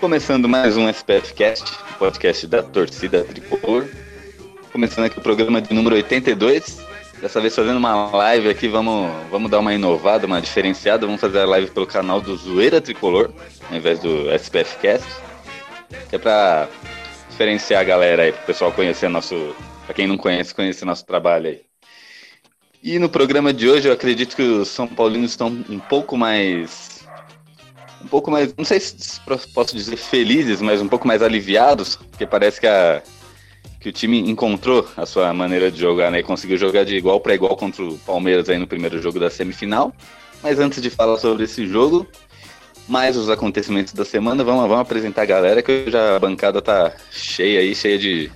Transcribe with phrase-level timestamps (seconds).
[0.00, 3.86] Começando mais um SPF Cast, podcast da torcida tricolor.
[4.72, 6.78] Começando aqui o programa de número 82.
[7.20, 11.04] Dessa vez fazendo uma live aqui, vamos, vamos dar uma inovada, uma diferenciada.
[11.04, 13.30] Vamos fazer a live pelo canal do Zoeira Tricolor,
[13.70, 15.06] ao invés do SPF Cast.
[16.08, 16.66] Que é pra
[17.28, 19.54] diferenciar a galera aí, pro pessoal conhecer nosso.
[19.84, 21.60] Pra quem não conhece, conhecer nosso trabalho aí.
[22.82, 26.89] E no programa de hoje eu acredito que os São Paulinos estão um pouco mais.
[28.02, 28.54] Um pouco mais.
[28.56, 29.20] Não sei se
[29.54, 33.02] posso dizer felizes, mas um pouco mais aliviados, porque parece que a
[33.80, 36.20] que o time encontrou a sua maneira de jogar, né?
[36.20, 39.30] E conseguiu jogar de igual para igual contra o Palmeiras aí no primeiro jogo da
[39.30, 39.92] semifinal.
[40.42, 42.06] Mas antes de falar sobre esse jogo,
[42.86, 46.94] mais os acontecimentos da semana, vamos, vamos apresentar a galera que já a bancada tá
[47.10, 48.30] cheia aí, cheia de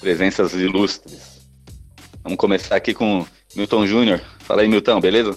[0.00, 1.40] presenças ilustres.
[2.22, 3.26] Vamos começar aqui com
[3.56, 4.20] Milton Júnior.
[4.38, 5.36] Fala aí, Milton, beleza?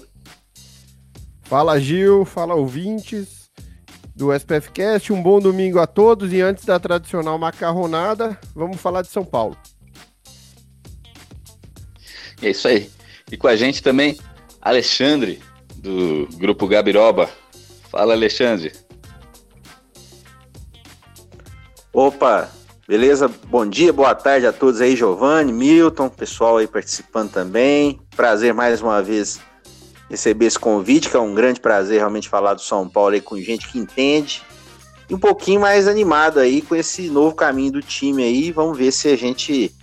[1.44, 2.24] Fala, Gil.
[2.24, 3.39] Fala, ouvintes
[4.20, 5.14] do SPF Cast.
[5.14, 9.58] Um bom domingo a todos e antes da tradicional macarronada, vamos falar de São Paulo.
[12.42, 12.92] É isso aí.
[13.32, 14.20] E com a gente também,
[14.62, 15.42] Alexandre,
[15.78, 17.30] do grupo Gabiroba.
[17.90, 18.74] Fala, Alexandre.
[21.94, 22.52] Opa,
[22.86, 23.30] beleza?
[23.48, 28.02] Bom dia, boa tarde a todos aí, Giovanni, Milton, pessoal aí participando também.
[28.16, 29.40] Prazer mais uma vez
[30.10, 33.40] receber esse convite, que é um grande prazer realmente falar do São Paulo aí com
[33.40, 34.42] gente que entende.
[35.10, 38.52] E um pouquinho mais animado aí com esse novo caminho do time aí.
[38.52, 39.74] Vamos ver se a gente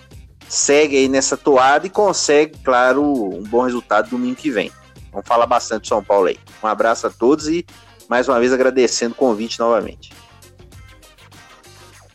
[0.48, 4.70] segue aí nessa toada e consegue, claro, um bom resultado domingo que vem.
[5.12, 6.38] Vamos falar bastante do São Paulo aí.
[6.62, 7.64] Um abraço a todos e
[8.08, 10.12] mais uma vez agradecendo o convite novamente.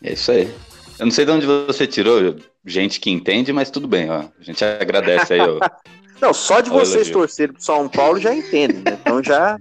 [0.02, 0.52] É isso aí.
[0.98, 4.24] Eu não sei de onde você tirou gente que entende, mas tudo bem, ó.
[4.38, 5.58] A gente agradece aí, ó.
[6.22, 8.96] Não, só de Olha vocês torcerem pro São Paulo já entendem, né?
[9.00, 9.58] Então já,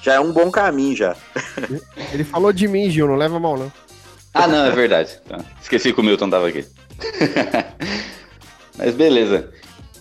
[0.00, 1.16] já é um bom caminho já.
[2.12, 3.72] Ele falou de mim, Gil, não leva mal, não.
[4.32, 5.20] Ah, não, é verdade.
[5.28, 5.44] Tá.
[5.60, 6.64] Esqueci que o Milton tava aqui.
[8.78, 9.50] Mas beleza.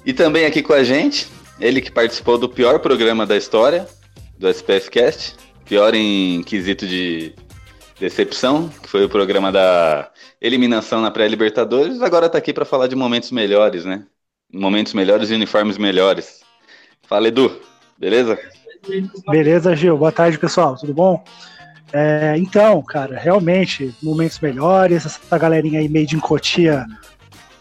[0.06, 1.28] E também aqui com a gente,
[1.60, 3.88] ele que participou do pior programa da história,
[4.38, 5.36] do SPF Cast,
[5.66, 7.34] pior em quesito de
[8.00, 12.96] decepção, que foi o programa da eliminação na pré-Libertadores, agora tá aqui para falar de
[12.96, 14.06] momentos melhores, né?
[14.56, 16.42] Momentos melhores e uniformes melhores.
[17.04, 17.60] Fala, Edu,
[17.98, 18.40] beleza?
[19.28, 19.98] Beleza, Gil.
[19.98, 20.76] Boa tarde, pessoal.
[20.76, 21.24] Tudo bom?
[21.94, 26.86] É, então, cara, realmente, momentos melhores, essa galerinha aí meio de encotia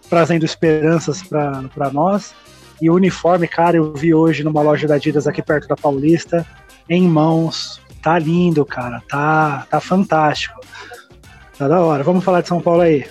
[0.09, 2.35] trazendo esperanças para nós.
[2.81, 6.47] E o uniforme, cara, eu vi hoje numa loja da Adidas aqui perto da Paulista,
[6.89, 7.81] em mãos.
[8.03, 9.03] Tá lindo, cara.
[9.09, 10.61] Tá, tá fantástico.
[11.57, 12.03] Tá da hora.
[12.03, 13.07] Vamos falar de São Paulo aí.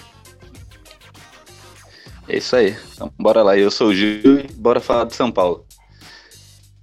[2.28, 2.76] É isso aí.
[2.94, 3.58] Então, bora lá.
[3.58, 5.66] Eu sou o Gil e bora falar de São Paulo.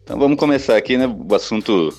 [0.02, 1.06] Então vamos começar aqui, né?
[1.06, 1.96] O assunto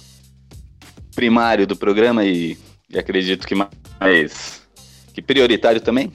[1.16, 2.58] primário do programa e,
[2.90, 4.62] e acredito que mais
[5.14, 6.12] que prioritário também.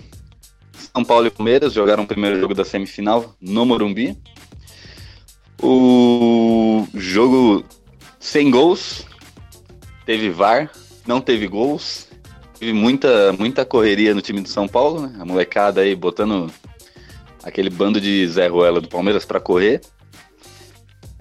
[0.72, 4.16] São Paulo e Palmeiras jogaram o primeiro jogo da semifinal no Morumbi.
[5.62, 7.64] O jogo
[8.18, 9.06] sem gols,
[10.04, 10.70] teve VAR,
[11.06, 12.08] não teve gols,
[12.58, 15.16] teve muita, muita correria no time do São Paulo, né?
[15.18, 16.50] A molecada aí botando
[17.46, 19.80] aquele bando de Zé Ruela do Palmeiras para correr.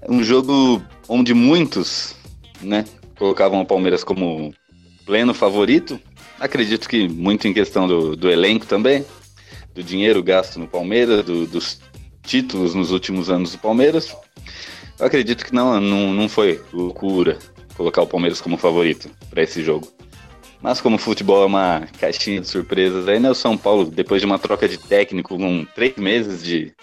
[0.09, 2.15] Um jogo onde muitos,
[2.61, 2.83] né,
[3.15, 4.51] colocavam o Palmeiras como
[5.05, 5.99] pleno favorito.
[6.39, 9.05] Acredito que muito em questão do, do elenco também,
[9.75, 11.79] do dinheiro gasto no Palmeiras, do, dos
[12.23, 14.15] títulos nos últimos anos do Palmeiras.
[14.99, 17.37] Eu acredito que não, não, não foi loucura
[17.77, 19.94] colocar o Palmeiras como favorito para esse jogo.
[20.65, 24.19] Mas como o futebol é uma caixinha de surpresas, aí né, o São Paulo, depois
[24.19, 26.73] de uma troca de técnico com três meses de,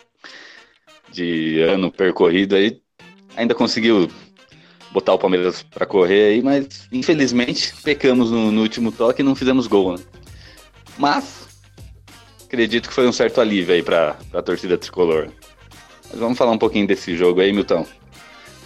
[1.11, 2.81] de ano percorrido aí,
[3.37, 4.09] ainda conseguiu
[4.93, 9.35] botar o Palmeiras para correr aí, mas infelizmente pecamos no, no último toque e não
[9.35, 9.97] fizemos gol.
[9.97, 10.05] Né?
[10.97, 11.49] Mas
[12.45, 15.29] acredito que foi um certo alívio aí para a torcida tricolor.
[16.09, 17.85] Mas vamos falar um pouquinho desse jogo aí, Milton.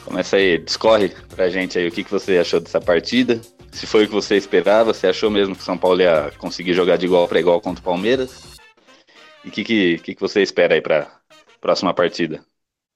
[0.04, 3.40] Começa aí, discorre pra gente aí o que, que você achou dessa partida,
[3.76, 6.72] se foi o que você esperava, você achou mesmo que o São Paulo ia conseguir
[6.72, 8.56] jogar de igual para igual contra o Palmeiras?
[9.44, 11.08] E o que, que, que, você espera aí para
[11.60, 12.42] próxima partida?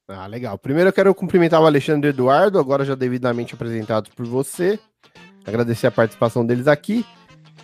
[0.08, 0.58] Ah, legal.
[0.58, 4.78] Primeiro eu quero cumprimentar o Alexandre Eduardo, agora já devidamente apresentados por você.
[5.46, 7.04] Agradecer a participação deles aqui.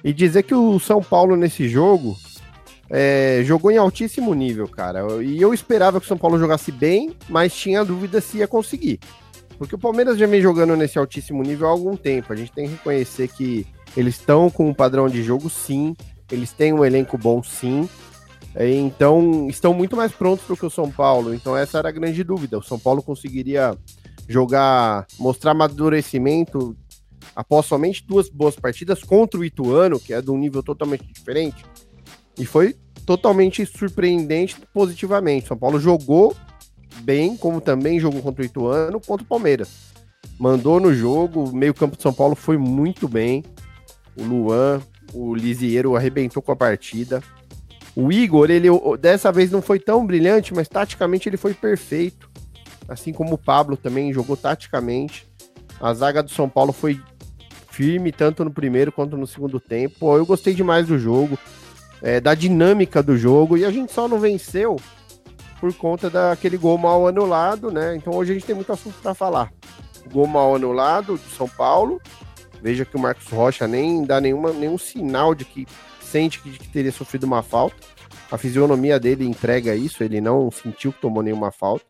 [0.05, 2.17] e dizer que o São Paulo nesse jogo
[2.91, 5.01] é, jogou em altíssimo nível, cara.
[5.23, 9.01] E eu esperava que o São Paulo jogasse bem, mas tinha dúvida se ia conseguir.
[9.59, 12.33] Porque o Palmeiras já vem jogando nesse altíssimo nível há algum tempo.
[12.33, 13.67] A gente tem que reconhecer que
[13.97, 15.97] eles estão com um padrão de jogo, sim.
[16.31, 17.89] Eles têm um elenco bom, sim.
[18.55, 21.35] É, então, estão muito mais prontos do que o São Paulo.
[21.35, 22.59] Então, essa era a grande dúvida.
[22.59, 23.77] O São Paulo conseguiria
[24.29, 26.77] jogar, mostrar amadurecimento
[27.35, 31.65] após somente duas boas partidas contra o Ituano, que é de um nível totalmente diferente.
[32.39, 32.75] E foi
[33.05, 35.47] totalmente surpreendente positivamente.
[35.47, 36.35] São Paulo jogou
[37.01, 39.95] bem, como também jogou contra o Ituano, contra o Palmeiras.
[40.39, 43.45] Mandou no jogo, o meio-campo de São Paulo foi muito bem.
[44.17, 44.81] O Luan,
[45.13, 47.23] o Lisieiro arrebentou com a partida.
[47.95, 48.69] O Igor, ele
[49.01, 52.29] dessa vez não foi tão brilhante, mas taticamente ele foi perfeito.
[52.89, 55.27] Assim como o Pablo também jogou taticamente.
[55.81, 57.01] A zaga do São Paulo foi
[57.71, 60.15] firme, tanto no primeiro quanto no segundo tempo.
[60.15, 61.39] Eu gostei demais do jogo,
[62.03, 64.77] é, da dinâmica do jogo, e a gente só não venceu
[65.61, 67.97] por conta daquele gol mal anulado, né?
[67.97, 69.53] Então hoje a gente tem muito assunto para falar.
[70.13, 72.01] Gol mal anulado do São Paulo.
[72.63, 75.67] Veja que o Marcos Rocha nem dá nenhuma, nenhum sinal de que
[76.01, 77.77] sente que, que teria sofrido uma falta.
[78.31, 81.85] A fisionomia dele entrega isso, ele não sentiu que tomou nenhuma falta.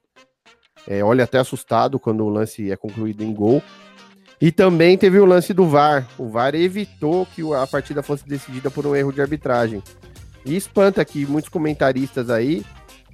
[0.86, 3.62] É, olha até assustado quando o lance é concluído em gol.
[4.40, 6.06] E também teve o lance do VAR.
[6.18, 9.82] O VAR evitou que a partida fosse decidida por um erro de arbitragem.
[10.44, 12.64] E espanta que muitos comentaristas aí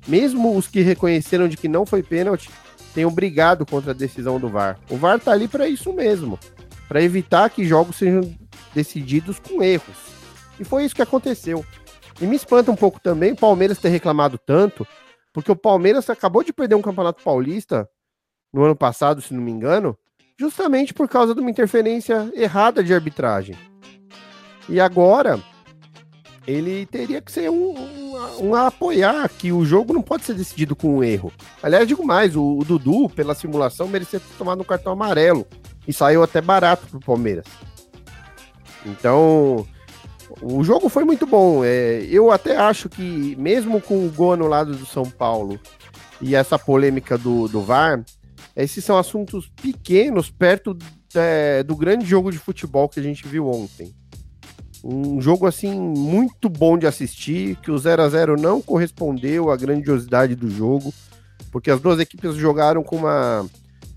[0.07, 2.51] mesmo os que reconheceram de que não foi pênalti,
[2.95, 4.79] tenham brigado contra a decisão do VAR.
[4.91, 6.39] O VAR tá ali para isso mesmo,
[6.89, 8.23] para evitar que jogos sejam
[8.75, 9.97] decididos com erros.
[10.59, 11.65] E foi isso que aconteceu.
[12.21, 14.87] E me espanta um pouco também o Palmeiras ter reclamado tanto,
[15.33, 17.89] porque o Palmeiras acabou de perder um Campeonato Paulista
[18.53, 19.97] no ano passado, se não me engano,
[20.39, 23.57] justamente por causa de uma interferência errada de arbitragem.
[24.69, 25.41] E agora
[26.47, 27.75] ele teria que ser um,
[28.41, 31.33] um, a apoiar que o jogo não pode ser decidido com um erro.
[31.63, 35.47] Aliás, digo mais, o, o Dudu, pela simulação, merecia ter tomado um cartão amarelo
[35.87, 37.47] e saiu até barato pro Palmeiras.
[38.85, 39.67] Então,
[40.41, 41.65] o jogo foi muito bom.
[41.65, 45.59] É, eu até acho que, mesmo com o gol anulado do São Paulo
[46.21, 48.05] e essa polêmica do, do VAR,
[48.57, 50.77] esses são assuntos pequenos perto
[51.15, 53.95] é, do grande jogo de futebol que a gente viu ontem.
[54.85, 59.57] Um jogo assim muito bom de assistir, que o 0 a 0 não correspondeu à
[59.57, 60.93] grandiosidade do jogo,
[61.53, 63.47] porque as duas equipes jogaram com uma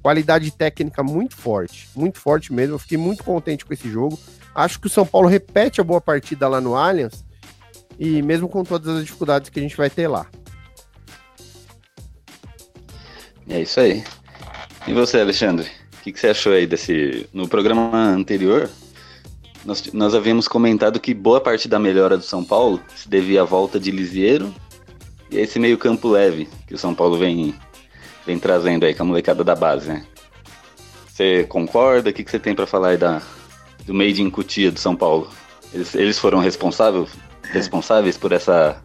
[0.01, 2.75] qualidade técnica muito forte, muito forte mesmo.
[2.75, 4.19] Eu fiquei muito contente com esse jogo.
[4.53, 7.25] Acho que o São Paulo repete a boa partida lá no Allianz,
[7.97, 10.27] e mesmo com todas as dificuldades que a gente vai ter lá.
[13.49, 14.03] É isso aí.
[14.87, 15.67] E você, Alexandre?
[15.93, 17.27] O que, que você achou aí desse.
[17.33, 18.69] No programa anterior,
[19.65, 23.43] nós, nós havíamos comentado que boa parte da melhora do São Paulo se devia à
[23.43, 24.53] volta de Lisieiro
[25.31, 27.55] e a esse meio campo leve que o São Paulo vem,
[28.25, 30.05] vem trazendo aí com a molecada da base, né?
[31.07, 32.11] Você concorda?
[32.11, 33.21] O que, que você tem para falar aí da,
[33.85, 35.29] do Made in Cutia do São Paulo?
[35.73, 37.09] Eles, eles foram responsáveis,
[37.43, 38.81] responsáveis por essa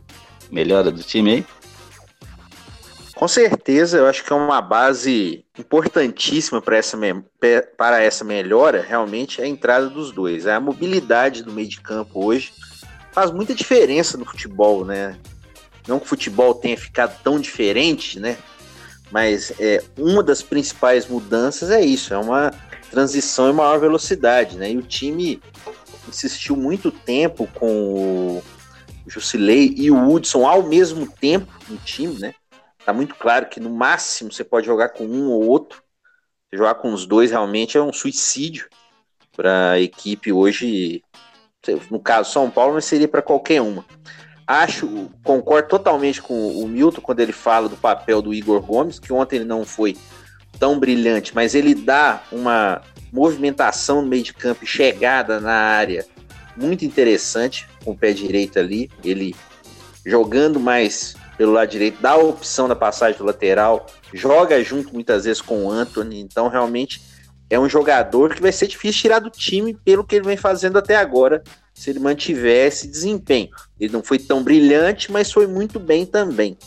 [0.50, 1.46] melhora do time aí?
[3.20, 6.98] Com certeza, eu acho que é uma base importantíssima para essa,
[7.76, 10.46] para essa melhora, realmente, é a entrada dos dois.
[10.46, 12.50] A mobilidade do meio de campo hoje
[13.12, 15.18] faz muita diferença no futebol, né?
[15.86, 18.38] Não que o futebol tenha ficado tão diferente, né?
[19.10, 22.50] Mas é, uma das principais mudanças é isso, é uma
[22.90, 24.72] transição em maior velocidade, né?
[24.72, 25.42] E o time
[26.08, 28.42] insistiu muito tempo com o
[29.06, 32.32] Jusilei e o Hudson ao mesmo tempo no time, né?
[32.90, 35.80] Tá muito claro que no máximo você pode jogar com um ou outro.
[36.52, 38.68] Jogar com os dois realmente é um suicídio
[39.36, 41.00] para a equipe hoje.
[41.88, 43.84] No caso São Paulo, mas seria para qualquer uma.
[44.44, 49.12] Acho, concordo totalmente com o Milton quando ele fala do papel do Igor Gomes, que
[49.12, 49.96] ontem ele não foi
[50.58, 52.82] tão brilhante, mas ele dá uma
[53.12, 56.04] movimentação no meio de campo e chegada na área
[56.56, 58.90] muito interessante com o pé direito ali.
[59.04, 59.32] Ele
[60.04, 65.24] jogando mais pelo lado direito, dá a opção da passagem do lateral, joga junto muitas
[65.24, 67.00] vezes com o Anthony, então realmente
[67.48, 70.76] é um jogador que vai ser difícil tirar do time pelo que ele vem fazendo
[70.76, 71.42] até agora,
[71.72, 73.48] se ele mantiver esse desempenho.
[73.80, 76.58] Ele não foi tão brilhante, mas foi muito bem também.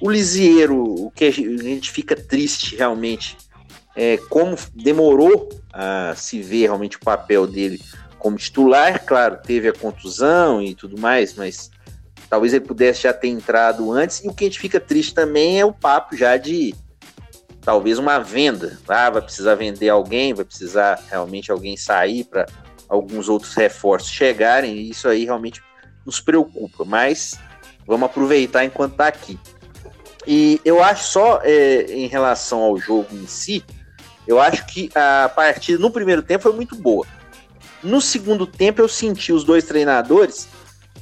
[0.00, 3.36] O Lisieiro, o que a gente fica triste realmente
[3.94, 7.80] é como demorou a se ver realmente o papel dele
[8.18, 11.70] como titular, claro, teve a contusão e tudo mais, mas
[12.34, 14.24] Talvez ele pudesse já ter entrado antes.
[14.24, 16.74] E o que a gente fica triste também é o papo já de
[17.60, 18.76] talvez uma venda.
[18.88, 22.44] Ah, vai precisar vender alguém, vai precisar realmente alguém sair para
[22.88, 25.62] alguns outros reforços chegarem, e isso aí realmente
[26.04, 27.38] nos preocupa, mas
[27.86, 29.38] vamos aproveitar enquanto está aqui.
[30.26, 33.64] E eu acho só é, em relação ao jogo em si,
[34.26, 37.06] eu acho que a partida no primeiro tempo foi muito boa.
[37.80, 40.48] No segundo tempo eu senti os dois treinadores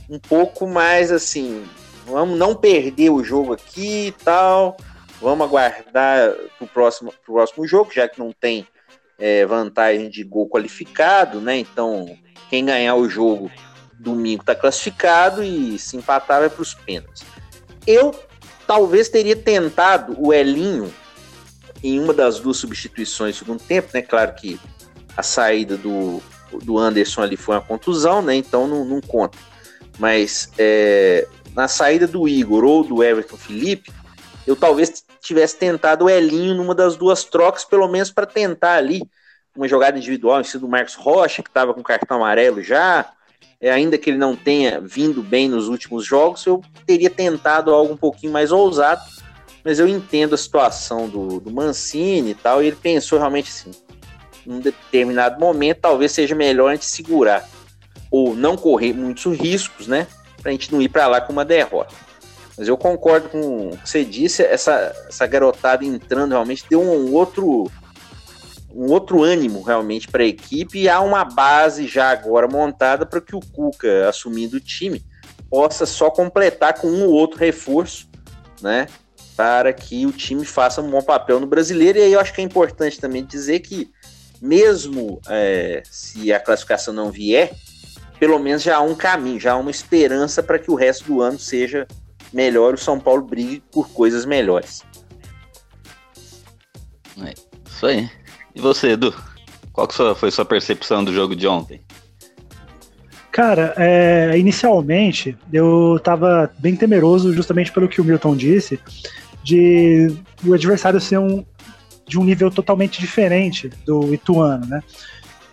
[0.09, 1.65] um pouco mais assim,
[2.07, 4.77] vamos não perder o jogo aqui e tal,
[5.21, 8.67] vamos aguardar pro próximo, pro próximo jogo, já que não tem
[9.19, 11.57] é, vantagem de gol qualificado, né?
[11.59, 12.17] Então,
[12.51, 13.51] quem ganhar o jogo
[13.99, 17.25] domingo está classificado e se empatar vai para os pênaltis.
[17.87, 18.15] Eu
[18.67, 20.93] talvez teria tentado o Elinho
[21.83, 24.03] em uma das duas substituições no segundo tempo, né?
[24.03, 24.59] Claro que
[25.17, 26.23] a saída do,
[26.63, 28.35] do Anderson ali foi uma contusão, né?
[28.35, 29.39] Então não, não conta.
[29.99, 33.93] Mas é, na saída do Igor ou do Everton Felipe,
[34.47, 39.03] eu talvez tivesse tentado o Elinho numa das duas trocas, pelo menos para tentar ali
[39.55, 43.13] uma jogada individual em cima do Marcos Rocha, que estava com cartão amarelo já.
[43.61, 47.93] É, ainda que ele não tenha vindo bem nos últimos jogos, eu teria tentado algo
[47.93, 49.01] um pouquinho mais ousado,
[49.65, 53.71] mas eu entendo a situação do, do Mancini e tal, e ele pensou realmente assim,
[54.45, 57.49] em um determinado momento, talvez seja melhor a gente segurar,
[58.13, 60.07] ou não correr muitos riscos, né,
[60.43, 61.95] para a gente não ir para lá com uma derrota.
[62.57, 67.15] Mas eu concordo com o que você disse, essa, essa garotada entrando realmente deu um
[67.15, 67.71] outro
[68.75, 73.21] um outro ânimo realmente para a equipe e há uma base já agora montada para
[73.21, 75.05] que o Cuca, assumindo o time,
[75.51, 78.09] possa só completar com um ou outro reforço,
[78.63, 78.87] né?
[79.37, 81.99] Para que o time faça um bom papel no brasileiro.
[81.99, 83.91] E aí eu acho que é importante também dizer que,
[84.41, 87.53] mesmo é, se a classificação não vier,
[88.23, 91.21] pelo menos já há um caminho, já há uma esperança para que o resto do
[91.21, 91.89] ano seja
[92.33, 94.85] melhor, o São Paulo brigue por coisas melhores.
[97.21, 97.35] É,
[97.69, 98.09] isso aí.
[98.55, 99.13] E você, Edu?
[99.73, 101.81] Qual que foi sua percepção do jogo de ontem?
[103.33, 108.79] Cara, é, inicialmente eu estava bem temeroso, justamente pelo que o Milton disse,
[109.43, 111.45] de o adversário ser um,
[112.07, 114.81] de um nível totalmente diferente do Ituano, né?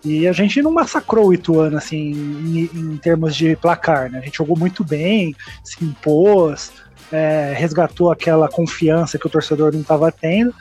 [0.04, 4.18] E a gente não massacrou o Ituano, assim, em, em termos de placar, né?
[4.18, 6.72] A gente jogou muito bem, se impôs,
[7.12, 10.54] é, resgatou aquela confiança que o torcedor não estava tendo.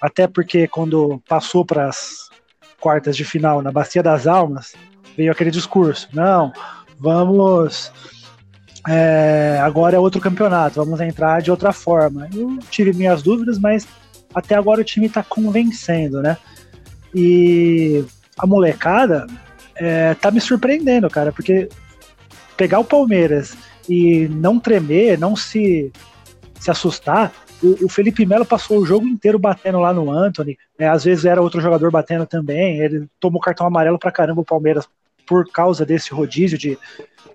[0.00, 2.28] Até porque quando passou para as
[2.80, 4.74] quartas de final na Bacia das Almas,
[5.16, 6.52] veio aquele discurso: não,
[6.98, 7.92] vamos.
[8.88, 12.28] É, agora é outro campeonato, vamos entrar de outra forma.
[12.34, 13.86] Eu tive minhas dúvidas, mas
[14.34, 16.36] até agora o time está convencendo, né?
[17.14, 18.04] E
[18.38, 19.26] a molecada
[19.74, 21.68] é, tá me surpreendendo, cara, porque
[22.56, 23.56] pegar o Palmeiras
[23.88, 25.92] e não tremer, não se,
[26.58, 30.58] se assustar, o, o Felipe Melo passou o jogo inteiro batendo lá no Anthony.
[30.78, 30.88] Né?
[30.88, 32.78] Às vezes era outro jogador batendo também.
[32.80, 34.86] Ele tomou cartão amarelo pra caramba o Palmeiras
[35.26, 36.78] por causa desse rodízio de,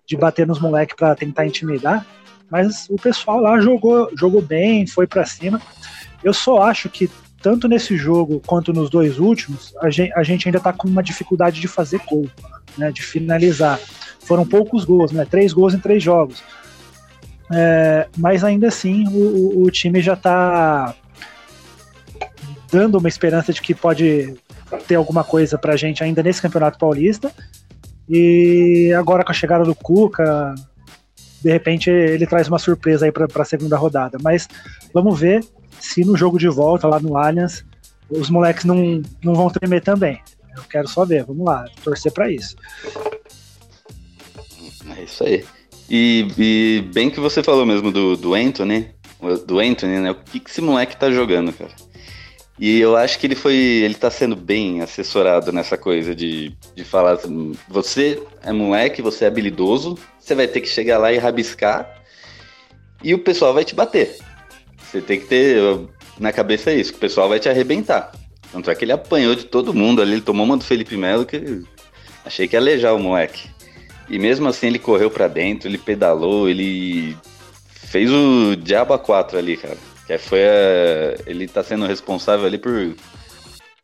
[0.05, 2.05] de bater nos moleques para tentar intimidar.
[2.50, 5.62] Mas o pessoal lá jogou, jogou bem, foi para cima.
[6.24, 7.10] Eu só acho que
[7.42, 11.02] tanto nesse jogo quanto nos dois últimos, a gente, a gente ainda está com uma
[11.02, 12.28] dificuldade de fazer gol,
[12.78, 13.80] né, de finalizar.
[14.22, 16.44] Foram poucos gols, né, três gols em três jogos.
[17.54, 20.96] É, mas ainda assim, o, o time já está
[22.72, 24.36] dando uma esperança de que pode
[24.88, 27.32] ter alguma coisa pra gente ainda nesse Campeonato Paulista.
[28.08, 30.56] E agora com a chegada do Cuca,
[31.44, 34.18] de repente ele traz uma surpresa aí para a segunda rodada.
[34.22, 34.48] Mas
[34.94, 35.44] vamos ver
[35.82, 37.66] se no jogo de volta lá no Allianz
[38.10, 40.22] os moleques não, não vão tremer também.
[40.56, 42.56] Eu quero só ver, vamos lá, torcer para isso.
[44.98, 45.46] É isso aí.
[45.90, 48.94] E, e, bem que você falou mesmo do, do Anthony,
[49.46, 50.12] do Anthony, né?
[50.12, 51.72] O que, que esse moleque tá jogando, cara?
[52.60, 53.56] E eu acho que ele foi.
[53.56, 59.26] Ele tá sendo bem assessorado nessa coisa de, de falar assim, você é moleque, você
[59.26, 62.02] é habilidoso, você vai ter que chegar lá e rabiscar
[63.04, 64.18] e o pessoal vai te bater.
[64.92, 65.58] Você tem que ter
[66.20, 68.12] na cabeça isso, que o pessoal vai te arrebentar.
[68.52, 71.26] Tanto é que ele apanhou de todo mundo ali, ele tomou uma do Felipe Melo
[71.26, 71.64] que
[72.26, 73.50] achei que ia alejar o moleque.
[74.10, 77.16] E mesmo assim ele correu para dentro, ele pedalou, ele
[77.70, 79.78] fez o Diabo 4 ali, cara.
[80.06, 81.16] Que foi a...
[81.26, 82.94] ele tá sendo responsável ali por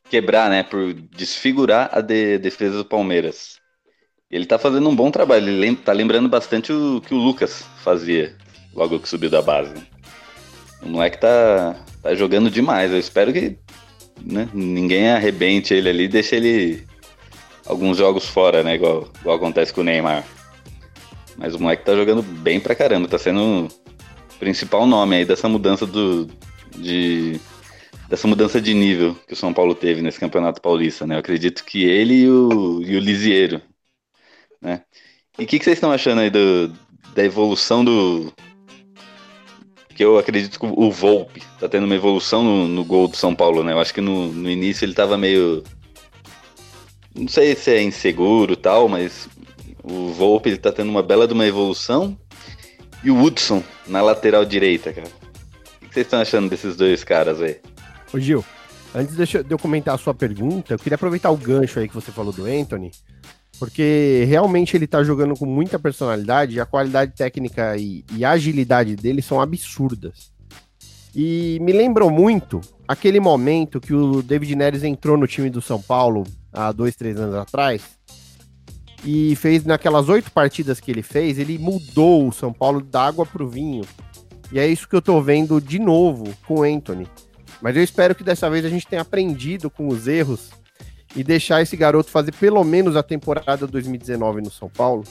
[0.10, 2.38] quebrar, né, por desfigurar a de...
[2.38, 3.60] defesa do Palmeiras.
[4.30, 8.36] Ele tá fazendo um bom trabalho, ele tá lembrando bastante o que o Lucas fazia
[8.76, 9.74] logo que subiu da base.
[10.81, 13.57] O moleque tá, tá jogando demais, eu espero que
[14.22, 16.88] né, ninguém arrebente ele ali, deixe ele
[17.65, 18.75] alguns jogos fora, né?
[18.75, 20.25] Igual, igual acontece com o Neymar.
[21.38, 25.48] Mas o moleque tá jogando bem pra caramba, tá sendo o principal nome aí dessa
[25.48, 26.27] mudança do.
[26.75, 27.39] de.
[28.10, 31.15] dessa mudança de nível que o São Paulo teve nesse campeonato paulista, né?
[31.15, 33.62] Eu acredito que ele e o, e o Lisieiro
[34.62, 34.81] né?
[35.38, 36.69] E o que, que vocês estão achando aí do,
[37.13, 38.34] da evolução do.
[39.98, 43.34] Que eu acredito que o Volpe tá tendo uma evolução no, no gol do São
[43.34, 43.74] Paulo, né?
[43.74, 45.63] Eu acho que no, no início ele tava meio.
[47.16, 49.27] Não sei se é inseguro tal, mas
[49.84, 52.16] o Volpe ele tá tendo uma bela de uma evolução.
[53.04, 55.08] E o Hudson na lateral direita, cara.
[55.82, 57.60] O que vocês estão achando desses dois caras aí?
[58.13, 58.46] Ô Gil,
[58.94, 62.12] antes de eu comentar a sua pergunta, eu queria aproveitar o gancho aí que você
[62.12, 62.92] falou do Anthony,
[63.60, 69.22] porque realmente ele tá jogando com muita personalidade a qualidade técnica e, e agilidade dele
[69.22, 70.32] são absurdas.
[71.16, 75.82] E me lembrou muito aquele momento que o David Neres entrou no time do São
[75.82, 76.24] Paulo
[76.54, 77.98] há dois, três anos atrás
[79.04, 83.26] e fez naquelas oito partidas que ele fez, ele mudou o São Paulo da água
[83.26, 83.84] para o vinho.
[84.52, 87.08] E é isso que eu tô vendo de novo com o Anthony.
[87.62, 90.52] Mas eu espero que dessa vez a gente tenha aprendido com os erros
[91.17, 95.03] e deixar esse garoto fazer pelo menos a temporada 2019 no São Paulo,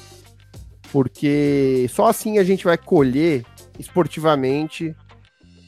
[0.92, 3.44] porque só assim a gente vai colher
[3.76, 4.94] esportivamente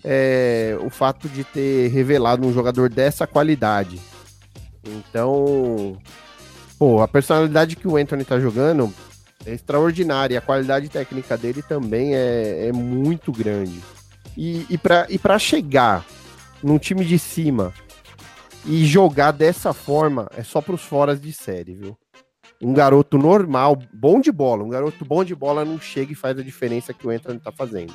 [0.05, 4.01] é, o fato de ter revelado um jogador dessa qualidade.
[4.85, 5.99] Então,
[6.79, 8.95] pô, a personalidade que o Anthony tá jogando
[9.45, 10.39] é extraordinária.
[10.39, 13.83] A qualidade técnica dele também é, é muito grande.
[14.37, 14.79] E, e
[15.19, 16.07] para chegar
[16.63, 17.75] num time de cima
[18.65, 21.99] e jogar dessa forma é só para os foras de série, viu?
[22.61, 26.39] Um garoto normal, bom de bola, um garoto bom de bola não chega e faz
[26.39, 27.95] a diferença que o Anthony tá fazendo.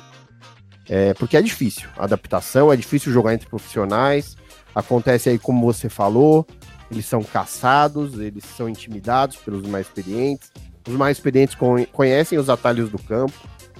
[0.88, 4.36] É, porque é difícil, a adaptação, é difícil jogar entre profissionais.
[4.74, 6.46] Acontece aí, como você falou,
[6.90, 10.50] eles são caçados, eles são intimidados pelos mais experientes.
[10.86, 11.56] Os mais experientes
[11.92, 13.34] conhecem os atalhos do campo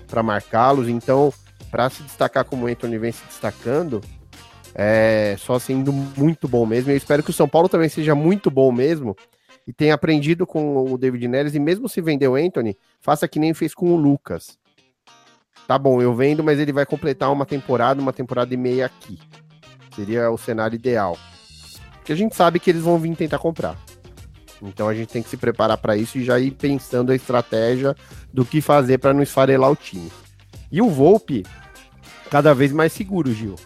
[0.07, 1.33] para marcá-los, então,
[1.71, 4.01] para se destacar como o Anthony vem se destacando,
[4.75, 6.91] é só sendo muito bom mesmo.
[6.91, 9.17] Eu espero que o São Paulo também seja muito bom mesmo
[9.67, 11.55] e tenha aprendido com o David Neres.
[11.55, 14.59] E mesmo se vender o Anthony, faça que nem fez com o Lucas.
[15.67, 19.19] Tá bom, eu vendo, mas ele vai completar uma temporada, uma temporada e meia aqui.
[19.95, 21.17] Seria o cenário ideal.
[21.95, 23.79] Porque a gente sabe que eles vão vir tentar comprar.
[24.61, 27.95] Então a gente tem que se preparar para isso e já ir pensando a estratégia
[28.33, 30.11] do que fazer para não esfarelar o time.
[30.71, 31.45] E o Volpe,
[32.31, 33.57] cada vez mais seguro, Gil.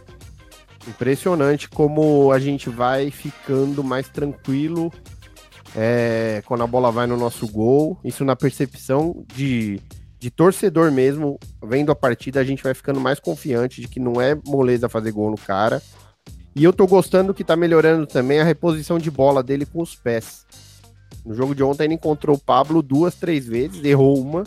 [0.88, 4.90] Impressionante como a gente vai ficando mais tranquilo
[5.76, 7.98] é, quando a bola vai no nosso gol.
[8.02, 9.80] Isso na percepção de,
[10.18, 14.20] de torcedor mesmo, vendo a partida, a gente vai ficando mais confiante de que não
[14.20, 15.82] é moleza fazer gol no cara.
[16.56, 19.94] E eu tô gostando que tá melhorando também a reposição de bola dele com os
[19.94, 20.46] pés.
[21.24, 24.44] No jogo de ontem ele encontrou o Pablo duas, três vezes, errou uma,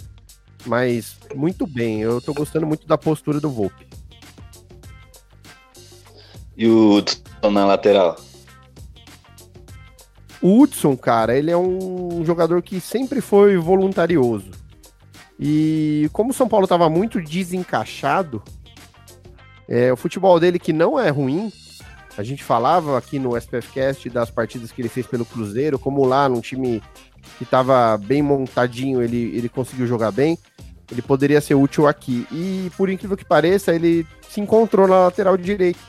[0.66, 2.02] mas muito bem.
[2.02, 3.88] Eu tô gostando muito da postura do Volpe.
[6.58, 8.16] E o Hudson na lateral?
[10.42, 14.52] O Hudson, cara, ele é um jogador que sempre foi voluntarioso.
[15.40, 18.44] E como o São Paulo estava muito desencaixado,
[19.68, 21.52] é, o futebol dele, que não é ruim,
[22.18, 26.28] a gente falava aqui no SPFcast das partidas que ele fez pelo Cruzeiro, como lá
[26.28, 26.84] num time
[27.38, 30.38] que estava bem montadinho, ele, ele conseguiu jogar bem.
[30.92, 32.28] Ele poderia ser útil aqui.
[32.32, 35.80] E por incrível que pareça, ele se encontrou na lateral direita.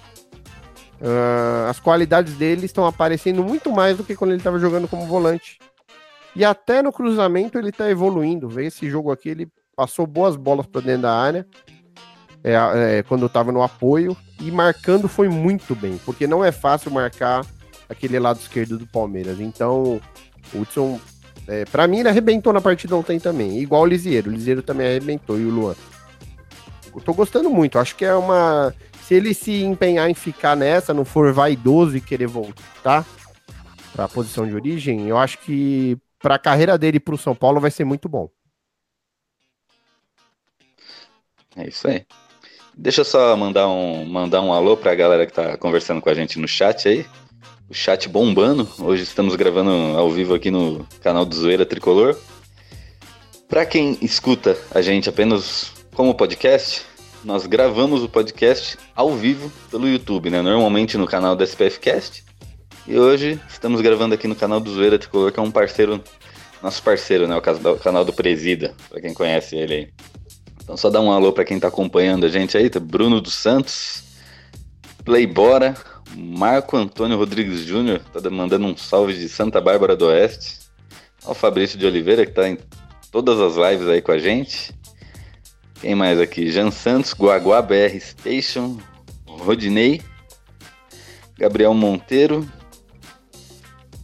[1.03, 5.05] Uh, as qualidades dele estão aparecendo muito mais do que quando ele estava jogando como
[5.05, 5.59] volante.
[6.37, 8.49] E até no cruzamento ele está evoluindo.
[8.49, 11.47] Vê esse jogo aqui, ele passou boas bolas para dentro da área.
[12.45, 12.55] É,
[12.99, 17.47] é, quando estava no apoio e marcando foi muito bem, porque não é fácil marcar
[17.89, 19.41] aquele lado esquerdo do Palmeiras.
[19.41, 20.01] Então,
[20.53, 21.01] o Hudson,
[21.49, 24.31] é, para mim, ele arrebentou na partida ontem também, igual o Lisieiro.
[24.31, 25.75] O Lisieiro também arrebentou e o Luan.
[26.95, 30.95] Eu tô gostando muito, acho que é uma se ele se empenhar em ficar nessa,
[30.95, 33.07] não for vaidoso e querer voltar
[33.93, 37.35] para a posição de origem, eu acho que para a carreira dele para o São
[37.35, 38.31] Paulo vai ser muito bom.
[41.57, 42.07] É isso aí.
[42.75, 46.09] Deixa eu só mandar um, mandar um alô para a galera que está conversando com
[46.09, 47.05] a gente no chat aí.
[47.69, 48.67] O chat bombando.
[48.79, 52.17] Hoje estamos gravando ao vivo aqui no canal do Zoeira Tricolor.
[53.49, 56.87] Para quem escuta a gente apenas como podcast,
[57.25, 60.43] nós gravamos o podcast ao vivo pelo YouTube, né?
[60.43, 62.25] Normalmente no canal do SPFcast.
[62.87, 66.03] E hoje estamos gravando aqui no canal do Zoeira Tricolor, que é um parceiro,
[66.61, 67.37] nosso parceiro, né?
[67.37, 69.89] O canal do Presida, para quem conhece ele aí.
[70.63, 72.81] Então só dá um alô para quem tá acompanhando a gente aí, tá?
[72.81, 74.03] Bruno dos Santos,
[75.05, 75.77] Playbora,
[76.17, 80.61] Marco Antônio Rodrigues Júnior, tá mandando um salve de Santa Bárbara do Oeste.
[81.25, 82.59] O Fabrício de Oliveira, que tá em
[83.13, 84.75] todas as lives aí com a gente.
[85.83, 86.49] Quem mais aqui?
[86.49, 88.79] Jan Santos, Guaguá BR Station,
[89.27, 90.01] Rodinei,
[91.37, 92.49] Gabriel Monteiro.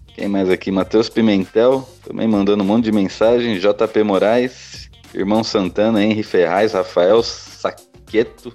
[0.09, 0.73] Quem mais aqui?
[0.73, 3.61] Matheus Pimentel, também mandando um monte de mensagem.
[3.61, 8.53] JP Moraes, Irmão Santana, Henry Ferraz, Rafael Saqueto,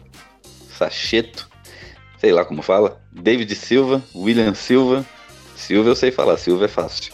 [0.77, 1.49] Sacheto,
[2.17, 3.01] sei lá como fala.
[3.09, 5.05] David Silva, William Silva.
[5.55, 7.13] Silva eu sei falar, Silva é fácil.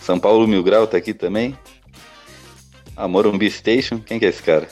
[0.00, 1.54] São Paulo Mil Grau tá aqui também.
[2.96, 4.66] Amorumbi Station, quem que é esse cara?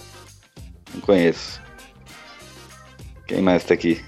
[0.94, 1.60] Não conheço.
[3.26, 4.02] Quem mais tá aqui?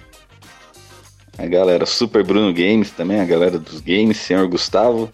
[1.37, 5.11] A galera Super Bruno Games também, a galera dos games, Senhor Gustavo,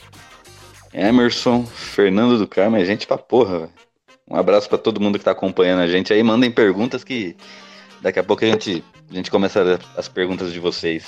[0.92, 3.68] Emerson, Fernando do Carmo, é gente pra porra.
[4.28, 6.22] Um abraço para todo mundo que tá acompanhando a gente aí.
[6.22, 7.36] Mandem perguntas que
[8.00, 11.04] daqui a pouco a gente, a gente começa as perguntas de vocês.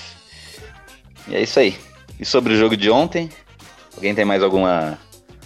[1.29, 1.77] E é isso aí.
[2.19, 3.29] E sobre o jogo de ontem?
[3.95, 4.99] Alguém tem mais alguma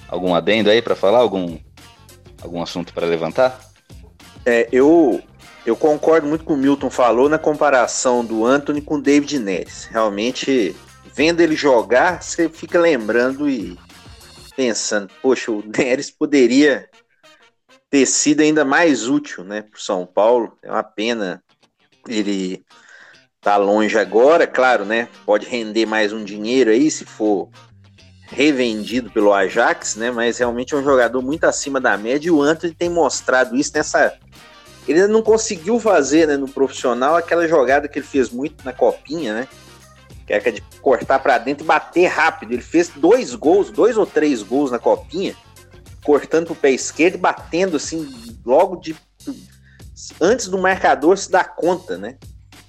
[0.08, 1.18] algum adendo aí para falar?
[1.18, 1.58] Algum
[2.40, 3.67] algum assunto para levantar?
[4.48, 5.22] É, eu
[5.66, 9.84] eu concordo muito com o Milton falou na comparação do Anthony com o David Neres.
[9.84, 10.74] Realmente,
[11.14, 13.78] vendo ele jogar, você fica lembrando e
[14.56, 16.88] pensando, poxa, o Neres poderia
[17.90, 20.56] ter sido ainda mais útil, né, para o São Paulo.
[20.62, 21.44] É uma pena
[22.08, 22.64] ele
[23.42, 25.10] tá longe agora, claro, né?
[25.26, 27.50] Pode render mais um dinheiro aí se for
[28.30, 30.10] revendido pelo Ajax, né?
[30.10, 33.72] Mas realmente é um jogador muito acima da média e o Anthony tem mostrado isso
[33.74, 34.18] nessa.
[34.88, 39.34] Ele não conseguiu fazer né, no profissional aquela jogada que ele fez muito na copinha,
[39.34, 39.48] né?
[40.26, 42.52] Que é de cortar para dentro e bater rápido.
[42.52, 45.34] Ele fez dois gols, dois ou três gols na copinha,
[46.02, 48.08] cortando pro pé esquerdo e batendo assim,
[48.44, 48.96] logo de.
[50.20, 52.16] Antes do marcador se dar conta, né?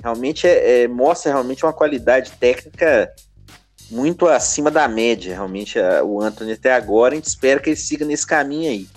[0.01, 3.13] Realmente é, é mostra realmente uma qualidade técnica
[3.91, 7.13] muito acima da média, realmente, a, o Anthony até agora.
[7.13, 8.87] A gente espera que ele siga nesse caminho aí.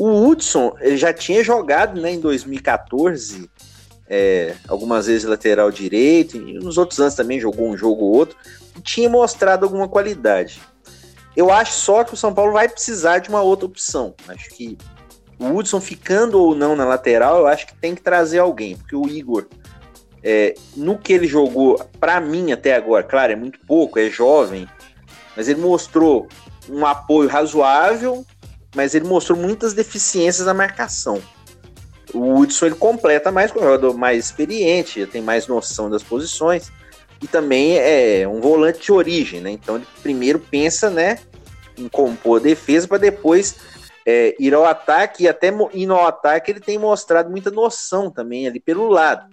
[0.00, 3.50] O Hudson ele já tinha jogado né, em 2014,
[4.08, 8.34] é, algumas vezes lateral direito, e nos outros anos também jogou um jogo ou outro,
[8.78, 10.62] e tinha mostrado alguma qualidade.
[11.36, 14.14] Eu acho só que o São Paulo vai precisar de uma outra opção.
[14.26, 14.78] Acho que
[15.38, 18.96] o Hudson ficando ou não na lateral, eu acho que tem que trazer alguém, porque
[18.96, 19.48] o Igor
[20.22, 24.66] é, no que ele jogou, para mim até agora, claro, é muito pouco, é jovem,
[25.36, 26.26] mas ele mostrou
[26.70, 28.24] um apoio razoável,
[28.74, 31.22] mas ele mostrou muitas deficiências na marcação.
[32.12, 36.72] O Hudson ele completa mais com um jogador mais experiente, tem mais noção das posições
[37.22, 39.50] e também é um volante de origem, né?
[39.50, 41.18] Então ele primeiro pensa, né,
[41.76, 43.56] em compor a defesa para depois
[44.06, 48.46] é, ir ao ataque e até indo ao ataque ele tem mostrado muita noção também
[48.46, 49.28] ali pelo lado.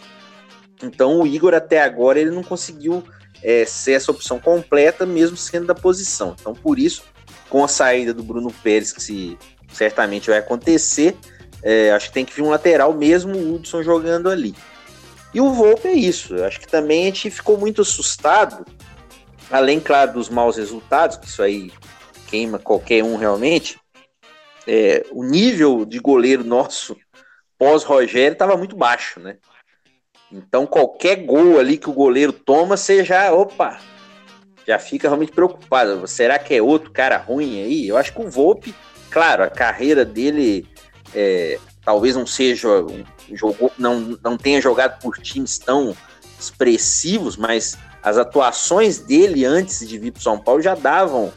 [0.84, 3.04] Então o Igor até agora ele não conseguiu
[3.41, 6.36] é, ser essa opção completa, mesmo sendo da posição.
[6.39, 7.04] Então por isso,
[7.49, 9.38] com a saída do Bruno Pérez, que se,
[9.71, 11.15] certamente vai acontecer,
[11.63, 14.55] é, acho que tem que vir um lateral mesmo o Hudson jogando ali.
[15.33, 16.36] E o Volpe é isso.
[16.36, 18.65] Eu acho que também a gente ficou muito assustado,
[19.51, 21.71] além, claro, dos maus resultados, que isso aí
[22.27, 23.79] queima qualquer um realmente.
[24.65, 26.97] É, o nível de goleiro nosso
[27.57, 29.38] pós-Rogério estava muito baixo, né?
[30.31, 33.79] Então, qualquer gol ali que o goleiro toma, você já, opa,
[34.67, 36.06] já fica realmente preocupado.
[36.08, 37.88] Será que é outro cara ruim aí?
[37.88, 38.75] Eu acho que o Volpe,
[39.10, 40.67] claro, a carreira dele
[41.15, 45.95] é, talvez não seja, um, jogou, não, não tenha jogado por times tão
[46.38, 51.32] expressivos, mas as atuações dele antes de vir para São Paulo já davam,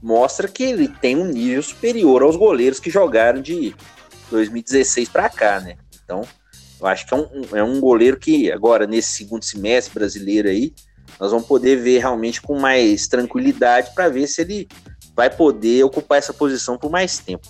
[0.00, 3.74] mostra que ele tem um nível superior aos goleiros que jogaram de
[4.30, 5.76] 2016 para cá, né?
[6.04, 6.22] Então,
[6.80, 10.72] eu acho que é um, é um goleiro que agora, nesse segundo semestre brasileiro aí,
[11.18, 14.68] nós vamos poder ver realmente com mais tranquilidade para ver se ele
[15.14, 17.48] vai poder ocupar essa posição por mais tempo.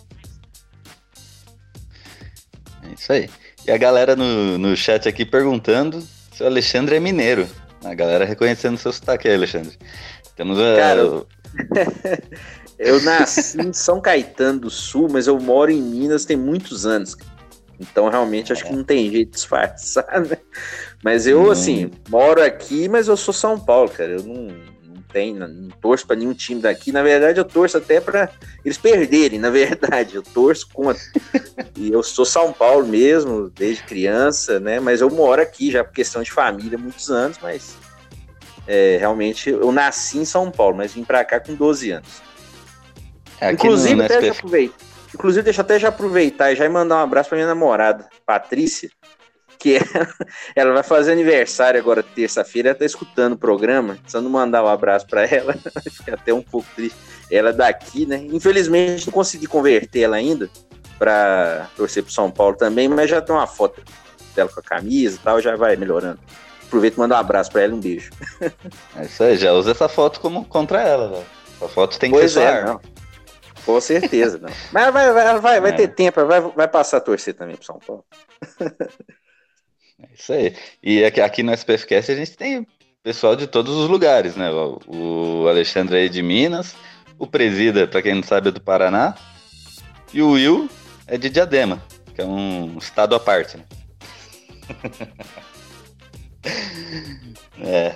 [2.83, 3.29] É isso aí.
[3.67, 6.01] E a galera no, no chat aqui perguntando
[6.33, 7.49] se o Alexandre é mineiro.
[7.85, 9.77] A galera reconhecendo seu sotaque aí, Alexandre.
[10.37, 10.77] Temos a.
[10.77, 11.01] Cara,
[12.79, 17.17] eu nasci em São Caetano do Sul, mas eu moro em Minas tem muitos anos.
[17.79, 20.39] Então, realmente, acho que não tem jeito de disfarçar, né?
[21.05, 21.51] Mas eu, hum.
[21.51, 24.13] assim, moro aqui, mas eu sou São Paulo, cara.
[24.13, 24.43] Eu não,
[24.87, 26.91] não tenho, não torço para nenhum time daqui.
[26.91, 28.31] Na verdade, eu torço até para
[28.65, 30.17] eles perderem, na verdade.
[30.17, 31.03] Eu torço contra.
[31.77, 34.81] e eu sou São Paulo mesmo, desde criança, né?
[34.81, 37.77] Mas eu moro aqui já por questão de família há muitos anos, mas
[38.67, 42.27] é, realmente eu nasci em São Paulo, mas vim para cá com 12 anos.
[43.39, 44.86] Aqui Inclusive, no, até já aproveito
[45.17, 48.91] Inclusive, deixa eu até já aproveitar e já mandar um abraço para minha namorada, Patrícia,
[49.59, 50.09] que ela,
[50.55, 55.07] ela vai fazer aniversário agora terça-feira, ela tá escutando o programa, precisando mandar um abraço
[55.07, 55.55] para ela,
[55.91, 56.99] fica até um pouco triste.
[57.31, 58.27] Ela é daqui, né?
[58.31, 60.51] Infelizmente não consegui converter ela ainda
[60.99, 63.83] para torcer pro São Paulo também, mas já tem uma foto
[64.35, 66.21] dela com a camisa e tal, já vai melhorando.
[66.67, 68.11] Aproveito e mando um abraço para ela e um beijo.
[68.95, 71.27] É isso aí, já usa essa foto como contra ela, velho.
[71.63, 72.77] A foto tem que Pois ser é.
[73.67, 74.49] Com certeza, não.
[74.73, 75.75] Mas vai, vai, vai, vai É.
[75.75, 78.05] ter tempo, vai, vai passar a torcer também pro São Paulo.
[78.61, 80.55] É Isso aí.
[80.83, 82.67] E aqui, aqui no SPFcast a gente tem
[83.03, 84.51] pessoal de todos os lugares, né?
[84.51, 86.75] O, Alexandre aí de Minas,
[87.19, 89.15] o Presida, pra quem não sabe, é do Paraná,
[90.13, 90.69] e o Will
[91.07, 91.83] é de Diadema,
[92.15, 93.65] que é um estado à parte, né?
[97.63, 97.95] é,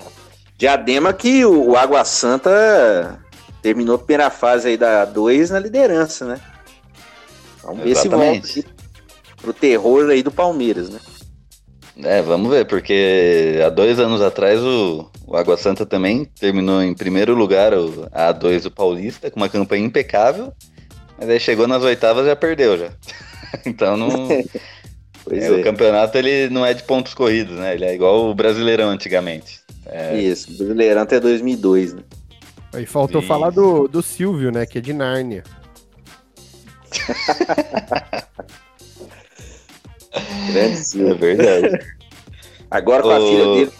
[0.56, 3.20] Diadema que o Água Santa
[3.62, 6.40] terminou a primeira fase aí da 2 na liderança, né?
[7.62, 8.66] Vamos ver se volta Exatamente.
[9.40, 11.00] pro terror aí do Palmeiras, né?
[12.04, 16.94] é, vamos ver, porque há dois anos atrás o, o Água Santa também terminou em
[16.94, 20.52] primeiro lugar o, a A2 do Paulista, com uma campanha impecável,
[21.18, 22.92] mas aí chegou nas oitavas e já perdeu já.
[23.66, 24.28] então não.
[25.30, 25.50] É, é.
[25.50, 27.74] O campeonato ele não é de pontos corridos, né?
[27.74, 29.60] Ele é igual o Brasileirão antigamente.
[29.84, 32.02] É, Isso, Brasileirão até 2002, né?
[32.72, 33.28] Aí faltou Isso.
[33.28, 34.64] falar do, do Silvio, né?
[34.66, 35.42] Que é de Nárnia.
[40.52, 41.16] Grande é Silvio.
[41.16, 41.86] verdade.
[42.70, 43.28] Agora com a Ô.
[43.28, 43.72] filha dele,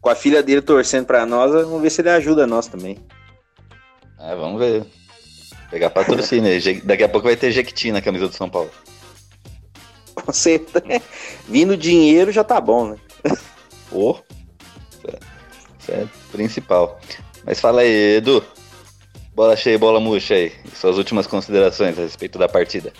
[0.00, 2.98] com a filha dele torcendo pra nós, vamos ver se ele ajuda nós também.
[4.18, 4.84] É, vamos ver.
[5.70, 6.50] Pegar patrocínio.
[6.50, 6.60] aí.
[6.60, 8.70] Je- Daqui a pouco vai ter Jequiti na camisa do São Paulo.
[10.14, 11.02] Com certeza.
[11.48, 12.96] Vindo dinheiro já tá bom, né?
[13.90, 14.16] Ô,
[14.92, 15.18] isso é-
[15.80, 17.00] Isso é principal.
[17.44, 18.42] Mas fala aí, Edu.
[19.34, 20.52] Bola cheia, bola murcha aí.
[20.74, 22.92] Suas últimas considerações a respeito da partida.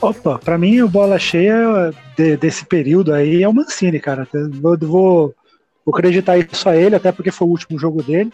[0.00, 4.28] Opa, pra mim o bola cheia de- desse período aí é o Mancini, cara.
[4.60, 5.34] Vou, vou
[5.92, 8.32] acreditar isso a ele, até porque foi o último jogo dele.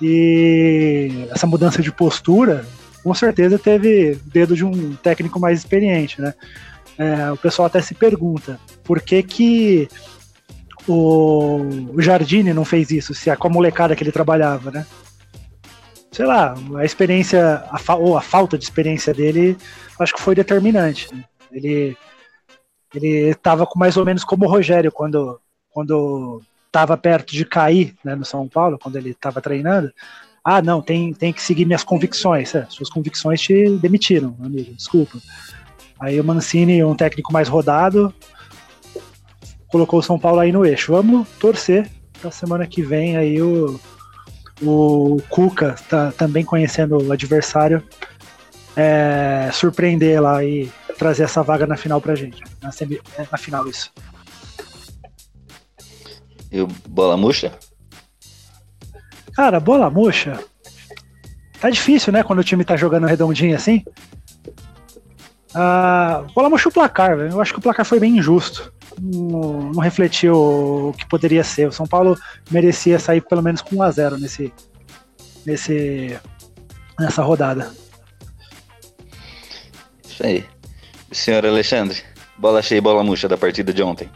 [0.00, 2.64] E essa mudança de postura,
[3.04, 6.34] com certeza teve dedo de um técnico mais experiente, né?
[6.98, 9.88] É, o pessoal até se pergunta por que que
[10.88, 11.58] o,
[11.94, 14.86] o Jardine não fez isso, se é com a molecada que ele trabalhava, né?
[16.10, 19.56] Sei lá, a experiência, a fa- ou a falta de experiência dele
[19.98, 21.12] acho que foi determinante.
[21.14, 21.24] né?
[21.50, 21.96] Ele
[22.94, 25.40] ele estava com mais ou menos como o Rogério quando
[25.70, 29.90] quando estava perto de cair né, no São Paulo, quando ele estava treinando.
[30.44, 32.54] Ah, não, tem, tem que seguir minhas convicções.
[32.54, 35.18] É, suas convicções te demitiram, amigo, desculpa.
[36.00, 38.12] Aí o Mancini, um técnico mais rodado,
[39.72, 40.92] colocou o São Paulo aí no eixo.
[40.92, 43.80] Vamos torcer para semana que vem aí o,
[44.62, 47.82] o Cuca, tá, também conhecendo o adversário,
[48.76, 52.44] é, surpreender lá e trazer essa vaga na final pra gente.
[52.60, 53.90] Na, semi- é, na final, isso.
[56.52, 57.52] E o bola murcha?
[59.34, 60.38] Cara, bola murcha.
[61.58, 62.22] Tá difícil, né?
[62.22, 63.82] Quando o time tá jogando redondinho assim.
[65.54, 67.30] Ah, bola murcha o placar, velho.
[67.32, 68.70] Eu acho que o placar foi bem injusto.
[69.00, 71.68] Não, não refletiu o que poderia ser.
[71.68, 72.18] O São Paulo
[72.50, 74.52] merecia sair pelo menos com 1x0 nesse,
[75.44, 76.18] nesse,
[76.98, 77.72] nessa rodada.
[80.04, 80.44] Isso aí.
[81.10, 82.02] Senhor Alexandre,
[82.38, 84.10] bola cheia e bola murcha da partida de ontem.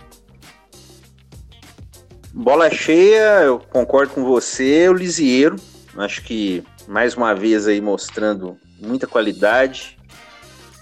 [2.33, 5.57] Bola cheia, eu concordo com você, o Lisieiro.
[5.97, 9.99] Acho que mais uma vez aí mostrando muita qualidade,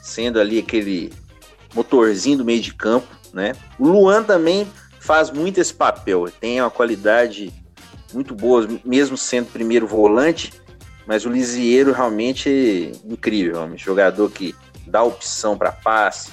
[0.02, 1.12] sendo ali aquele
[1.74, 3.52] motorzinho do meio de campo, né?
[3.78, 4.66] O Luan também
[5.00, 7.52] faz muito esse papel, tem uma qualidade
[8.12, 10.52] muito boa, mesmo sendo primeiro volante,
[11.06, 13.76] mas o Lisieiro realmente é incrível, homem.
[13.76, 14.54] jogador que
[14.86, 16.30] dá opção para passe,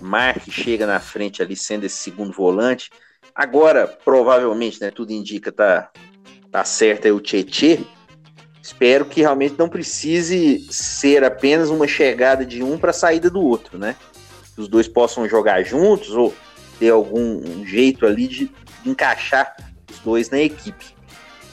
[0.00, 2.90] marca e chega na frente ali sendo esse segundo volante.
[3.34, 5.90] Agora, provavelmente, né, tudo indica tá
[6.50, 7.80] tá certo aí o Tietê.
[8.62, 13.40] Espero que realmente não precise ser apenas uma chegada de um para a saída do
[13.40, 13.94] outro, né?
[14.56, 16.34] Que os dois possam jogar juntos ou
[16.78, 18.46] ter algum um jeito ali de,
[18.82, 19.54] de encaixar
[19.90, 20.84] os dois na equipe,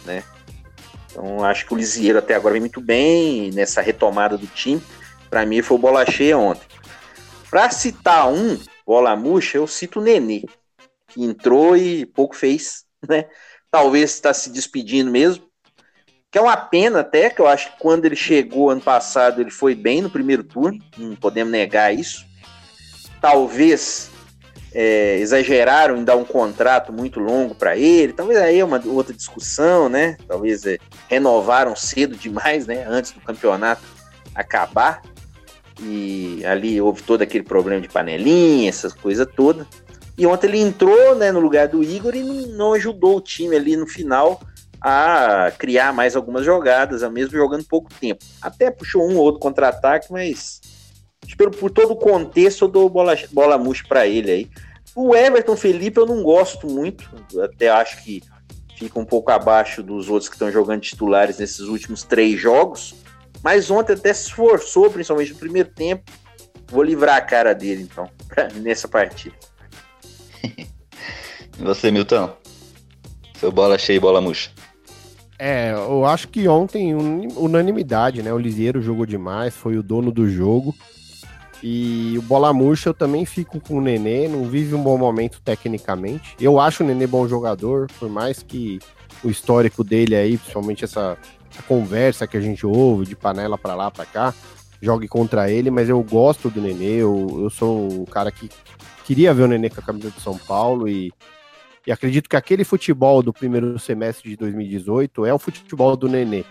[0.06, 0.24] né?
[1.14, 4.82] Então, acho que o Lisieiro até agora vem muito bem nessa retomada do time.
[5.30, 6.66] Para mim, foi bola cheia ontem.
[7.50, 10.44] Para citar um, bola murcha, eu cito o Nenê,
[11.08, 13.26] que entrou e pouco fez, né?
[13.70, 15.48] Talvez está se despedindo mesmo.
[16.32, 19.52] Que é uma pena até, que eu acho que quando ele chegou ano passado, ele
[19.52, 22.26] foi bem no primeiro turno, não podemos negar isso.
[23.24, 24.12] Talvez
[24.74, 29.14] é, exageraram em dar um contrato muito longo para ele, talvez aí é uma outra
[29.14, 30.18] discussão, né?
[30.28, 32.84] Talvez é, renovaram cedo demais, né?
[32.86, 33.82] Antes do campeonato
[34.36, 35.02] acabar.
[35.82, 39.66] E ali houve todo aquele problema de panelinha, essas coisas todas.
[40.18, 43.56] E ontem ele entrou né, no lugar do Igor e não, não ajudou o time
[43.56, 44.42] ali no final
[44.82, 48.22] a criar mais algumas jogadas, mesmo jogando pouco tempo.
[48.42, 50.60] Até puxou um ou outro contra-ataque, mas
[51.38, 54.50] pelo, por todo o contexto eu dou bola, bola murcha para ele aí.
[54.96, 57.10] O Everton Felipe eu não gosto muito,
[57.42, 58.22] até acho que
[58.76, 62.94] fica um pouco abaixo dos outros que estão jogando titulares nesses últimos três jogos.
[63.44, 66.12] Mas ontem até se esforçou, principalmente no primeiro tempo.
[66.68, 68.10] Vou livrar a cara dele, então,
[68.62, 69.36] nessa partida.
[70.44, 70.68] e
[71.60, 72.36] você, Milton?
[73.40, 74.50] Seu bola cheia e bola murcha.
[75.38, 78.32] É, eu acho que ontem unanimidade, né?
[78.32, 80.74] O Lisieiro jogou demais, foi o dono do jogo.
[81.66, 85.42] E o Bola Murcha eu também fico com o Nenê, não vive um bom momento
[85.42, 86.36] tecnicamente.
[86.38, 88.80] Eu acho o Nenê bom jogador, por mais que
[89.24, 91.18] o histórico dele aí, principalmente essa,
[91.50, 94.34] essa conversa que a gente ouve de panela para lá, para cá,
[94.82, 98.50] jogue contra ele, mas eu gosto do Nenê, eu, eu sou o cara que
[99.06, 101.14] queria ver o Nenê com a camisa de São Paulo e,
[101.88, 106.44] e acredito que aquele futebol do primeiro semestre de 2018 é o futebol do Nenê.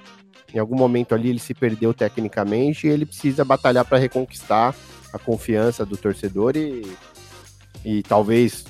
[0.54, 4.74] Em algum momento ali ele se perdeu tecnicamente e ele precisa batalhar para reconquistar
[5.12, 6.86] a confiança do torcedor e,
[7.84, 8.64] e talvez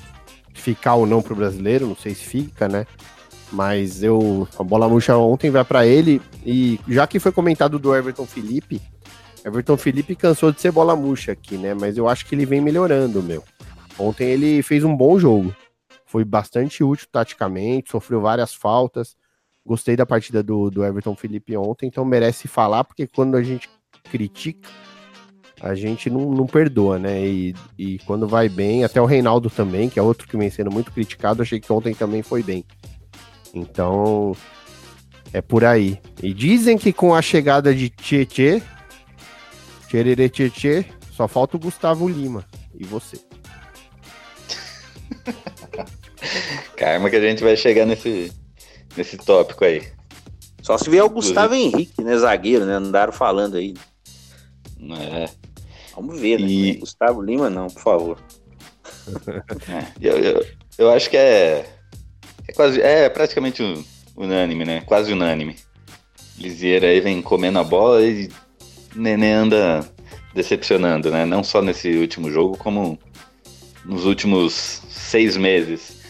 [0.53, 2.85] ficar ou não pro brasileiro, não sei se fica, né?
[3.51, 7.95] Mas eu a bola murcha ontem vai para ele e já que foi comentado do
[7.95, 8.81] Everton Felipe,
[9.45, 11.73] Everton Felipe cansou de ser bola murcha aqui, né?
[11.73, 13.43] Mas eu acho que ele vem melhorando, meu.
[13.99, 15.53] Ontem ele fez um bom jogo.
[16.05, 19.15] Foi bastante útil taticamente, sofreu várias faltas.
[19.65, 23.69] Gostei da partida do, do Everton Felipe ontem, então merece falar, porque quando a gente
[24.11, 24.69] critica,
[25.61, 27.25] a gente não, não perdoa, né?
[27.25, 30.69] E, e, quando vai bem, até o Reinaldo também, que é outro que vem sendo
[30.69, 32.65] muito criticado, achei que ontem também foi bem.
[33.53, 34.35] Então,
[35.31, 35.97] é por aí.
[36.21, 38.61] E dizem que com a chegada de Tietê,
[39.87, 42.43] Tchererê Tietê, só falta o Gustavo Lima.
[42.77, 43.17] E você?
[46.75, 48.33] Karma que a gente vai chegar nesse,
[48.95, 49.83] nesse tópico aí.
[50.61, 52.17] Só se vier o Gustavo Henrique, né?
[52.17, 52.75] Zagueiro, né?
[52.75, 53.73] Andaram falando aí.
[54.91, 55.29] É.
[55.95, 56.47] Vamos ver, né?
[56.47, 56.75] E...
[56.75, 58.19] Gustavo Lima, não, por favor.
[59.69, 60.45] é, eu, eu,
[60.77, 61.65] eu, acho que é,
[62.47, 62.81] é quase.
[62.81, 63.61] É praticamente
[64.15, 64.81] unânime, né?
[64.81, 65.57] Quase unânime.
[66.37, 68.29] Lisieira aí vem comendo a bola e
[68.95, 69.87] Nenê anda
[70.33, 71.25] decepcionando, né?
[71.25, 72.97] Não só nesse último jogo, como
[73.85, 76.02] nos últimos seis meses.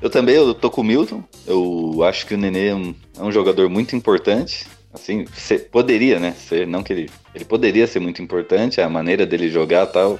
[0.00, 1.22] Eu também eu tô com o Milton.
[1.46, 4.66] Eu acho que o Nenê é um, é um jogador muito importante.
[4.92, 5.26] Assim,
[5.70, 6.32] poderia, né?
[6.32, 10.18] Ser, não que ele, ele poderia ser muito importante, a maneira dele jogar tal.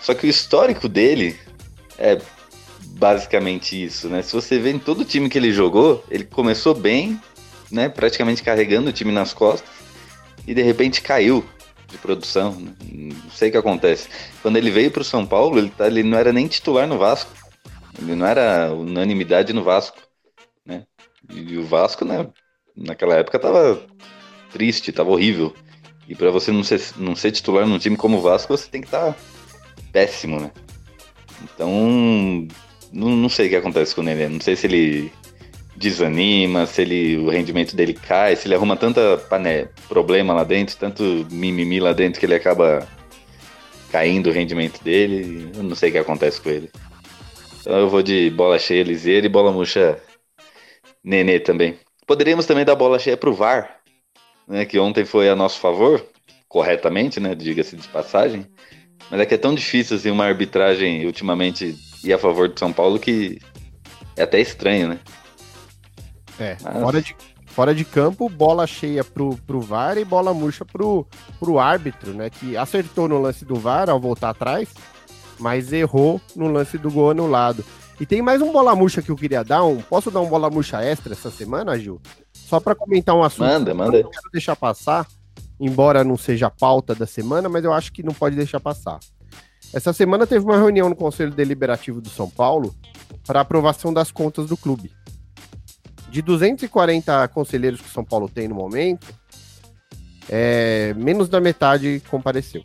[0.00, 1.36] Só que o histórico dele
[1.98, 2.20] é
[2.80, 4.22] basicamente isso, né?
[4.22, 7.20] Se você vê em todo o time que ele jogou, ele começou bem,
[7.70, 7.88] né?
[7.88, 9.68] Praticamente carregando o time nas costas
[10.46, 11.44] e de repente caiu
[11.88, 12.52] de produção.
[12.52, 12.72] Né?
[12.90, 14.08] Não sei o que acontece.
[14.42, 16.98] Quando ele veio para o São Paulo, ele, tá, ele não era nem titular no
[16.98, 17.30] Vasco.
[17.98, 19.98] Ele não era unanimidade no Vasco,
[20.64, 20.84] né?
[21.30, 22.28] E o Vasco, né?
[22.76, 23.80] Naquela época tava
[24.50, 25.54] triste, tava horrível.
[26.08, 28.80] E para você não ser, não ser titular num time como o Vasco, você tem
[28.80, 29.16] que estar tá
[29.92, 30.50] péssimo, né?
[31.42, 32.48] Então,
[32.92, 34.28] não, não sei o que acontece com ele.
[34.28, 35.12] Não sei se ele
[35.76, 40.76] desanima, se ele, o rendimento dele cai, se ele arruma tanta pané, problema lá dentro,
[40.76, 42.86] tanto mimimi lá dentro que ele acaba
[43.90, 45.50] caindo o rendimento dele.
[45.54, 46.70] Eu não sei o que acontece com ele.
[47.62, 49.96] Então eu vou de bola cheia Liseira e bola murcha
[51.02, 51.78] Nenê também.
[52.06, 53.78] Poderíamos também dar bola cheia pro VAR,
[54.48, 56.04] né, que ontem foi a nosso favor,
[56.48, 58.46] corretamente, né, diga-se de passagem.
[59.08, 62.72] Mas é que é tão difícil assim, uma arbitragem ultimamente ir a favor do São
[62.72, 63.38] Paulo que
[64.16, 64.98] é até estranho, né?
[66.40, 66.82] É, Mas...
[66.82, 71.06] fora, de, fora de campo, bola cheia pro, pro VAR e bola murcha pro,
[71.38, 72.28] pro árbitro, né?
[72.28, 74.68] Que acertou no lance do VAR ao voltar atrás,
[75.42, 77.64] mas errou no lance do gol anulado.
[78.00, 79.64] E tem mais um bola murcha que eu queria dar.
[79.64, 82.00] Um, posso dar um bola murcha extra essa semana, Gil?
[82.32, 83.48] Só para comentar um assunto.
[83.48, 83.96] Manda, manda.
[83.96, 85.06] Eu não quero deixar passar,
[85.58, 89.00] embora não seja a pauta da semana, mas eu acho que não pode deixar passar.
[89.72, 92.74] Essa semana teve uma reunião no Conselho Deliberativo do São Paulo
[93.26, 94.92] para aprovação das contas do clube.
[96.08, 99.06] De 240 conselheiros que o São Paulo tem no momento,
[100.28, 102.62] é, menos da metade compareceu.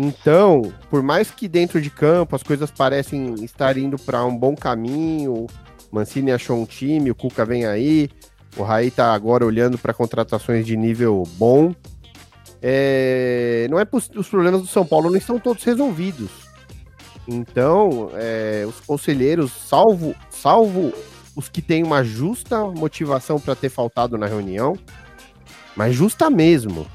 [0.00, 4.54] Então, por mais que dentro de campo as coisas parecem estar indo para um bom
[4.54, 5.48] caminho,
[5.90, 8.08] Mancini achou um time, o Cuca vem aí,
[8.56, 11.74] o Raí tá agora olhando para contratações de nível bom.
[12.62, 16.30] É, não é os problemas do São Paulo não estão todos resolvidos.
[17.26, 20.92] Então, é, os conselheiros, salvo, salvo
[21.34, 24.78] os que têm uma justa motivação para ter faltado na reunião,
[25.74, 26.86] mas justa mesmo.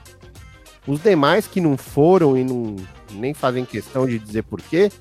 [0.85, 2.75] Os demais que não foram e não,
[3.11, 4.91] nem fazem questão de dizer porquê,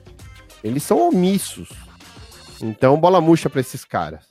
[0.62, 1.68] eles são omissos.
[2.60, 4.24] Então, bola murcha para esses caras.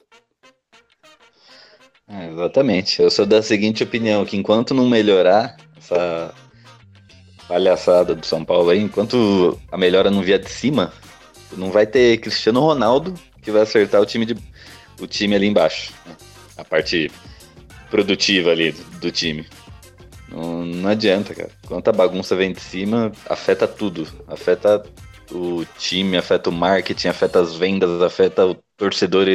[2.08, 3.02] É, exatamente.
[3.02, 6.34] Eu sou da seguinte opinião, que enquanto não melhorar essa
[7.48, 10.94] palhaçada do São Paulo aí, enquanto a melhora não vier de cima,
[11.58, 14.38] não vai ter Cristiano Ronaldo que vai acertar o time, de,
[15.00, 15.94] o time ali embaixo.
[16.06, 16.16] Né?
[16.58, 17.12] A parte
[17.90, 19.46] produtiva ali do, do time.
[20.32, 21.50] Não, não adianta, cara.
[21.68, 24.08] Quanta bagunça vem de cima, afeta tudo.
[24.28, 24.84] Afeta
[25.32, 29.28] o time, afeta o marketing, afeta as vendas, afeta o torcedor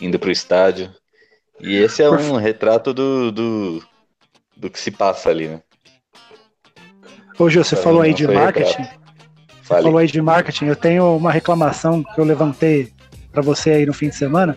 [0.00, 0.90] indo pro estádio.
[1.60, 3.82] E esse é um retrato do, do,
[4.56, 5.60] do que se passa ali, né?
[7.38, 8.82] Hoje você falou aí de marketing.
[8.82, 10.66] Você falou aí de marketing.
[10.66, 12.92] Eu tenho uma reclamação que eu levantei
[13.32, 14.56] para você aí no fim de semana,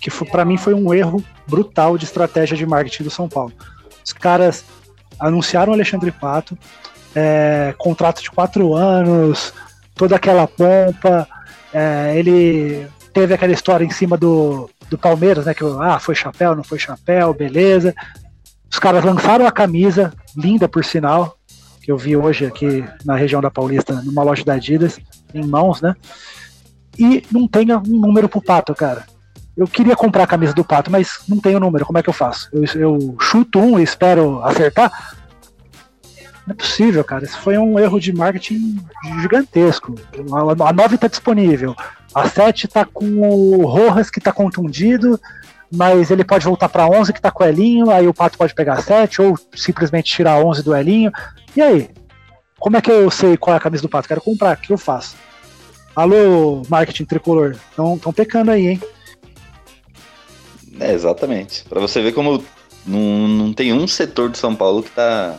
[0.00, 3.52] que para mim foi um erro brutal de estratégia de marketing do São Paulo.
[4.04, 4.64] Os caras
[5.18, 6.56] anunciaram o Alexandre Pato,
[7.14, 9.52] é, contrato de quatro anos,
[9.94, 11.26] toda aquela pompa.
[11.72, 15.54] É, ele teve aquela história em cima do, do Palmeiras, né?
[15.54, 17.94] Que ah, foi chapéu, não foi chapéu, beleza.
[18.70, 21.36] Os caras lançaram a camisa, linda por sinal,
[21.82, 24.98] que eu vi hoje aqui na região da Paulista, numa loja da Adidas,
[25.32, 25.94] em mãos, né?
[26.98, 29.04] E não tem um número pro Pato, cara.
[29.56, 31.86] Eu queria comprar a camisa do Pato, mas não tem o número.
[31.86, 32.50] Como é que eu faço?
[32.52, 35.16] Eu, eu chuto um e espero acertar?
[36.46, 37.24] Não é possível, cara.
[37.24, 38.78] Isso foi um erro de marketing
[39.20, 39.94] gigantesco.
[40.30, 41.74] A, a 9 está disponível.
[42.14, 45.18] A 7 está com o Rojas, que está contundido,
[45.74, 47.90] mas ele pode voltar para 11, que está com o Elinho.
[47.90, 51.10] Aí o Pato pode pegar a 7, ou simplesmente tirar 11 do Elinho.
[51.56, 51.90] E aí?
[52.58, 54.06] Como é que eu sei qual é a camisa do Pato?
[54.06, 55.16] Quero comprar, o que eu faço?
[55.94, 57.56] Alô, marketing tricolor.
[57.70, 58.82] Estão pecando aí, hein?
[60.80, 61.64] É, exatamente.
[61.64, 62.44] Para você ver como
[62.86, 65.38] não, não tem um setor de São Paulo que tá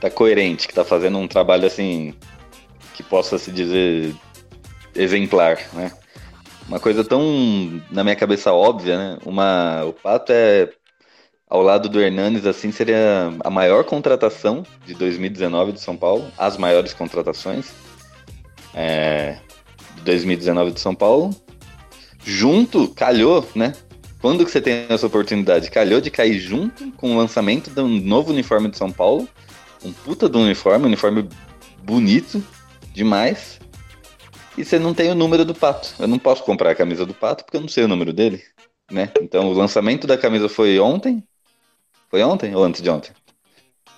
[0.00, 2.12] tá coerente, que tá fazendo um trabalho assim
[2.94, 4.14] que possa se dizer
[4.94, 5.92] exemplar, né?
[6.68, 9.18] Uma coisa tão na minha cabeça óbvia, né?
[9.24, 10.68] Uma o Pato é
[11.48, 16.56] ao lado do Hernanes assim seria a maior contratação de 2019 do São Paulo, as
[16.56, 17.72] maiores contratações
[18.74, 19.38] é,
[19.96, 21.30] de 2019 de São Paulo.
[22.24, 23.72] Junto, calhou, né?
[24.20, 25.70] Quando que você tem essa oportunidade?
[25.70, 29.28] Calhou de cair junto com o lançamento de um novo uniforme de São Paulo
[29.84, 31.28] um puta do uniforme, um uniforme
[31.82, 32.42] bonito
[32.92, 33.60] demais.
[34.56, 35.94] E você não tem o número do pato.
[35.98, 38.42] Eu não posso comprar a camisa do pato porque eu não sei o número dele,
[38.90, 39.10] né?
[39.20, 41.24] Então o lançamento da camisa foi ontem.
[42.10, 43.12] Foi ontem ou antes de ontem?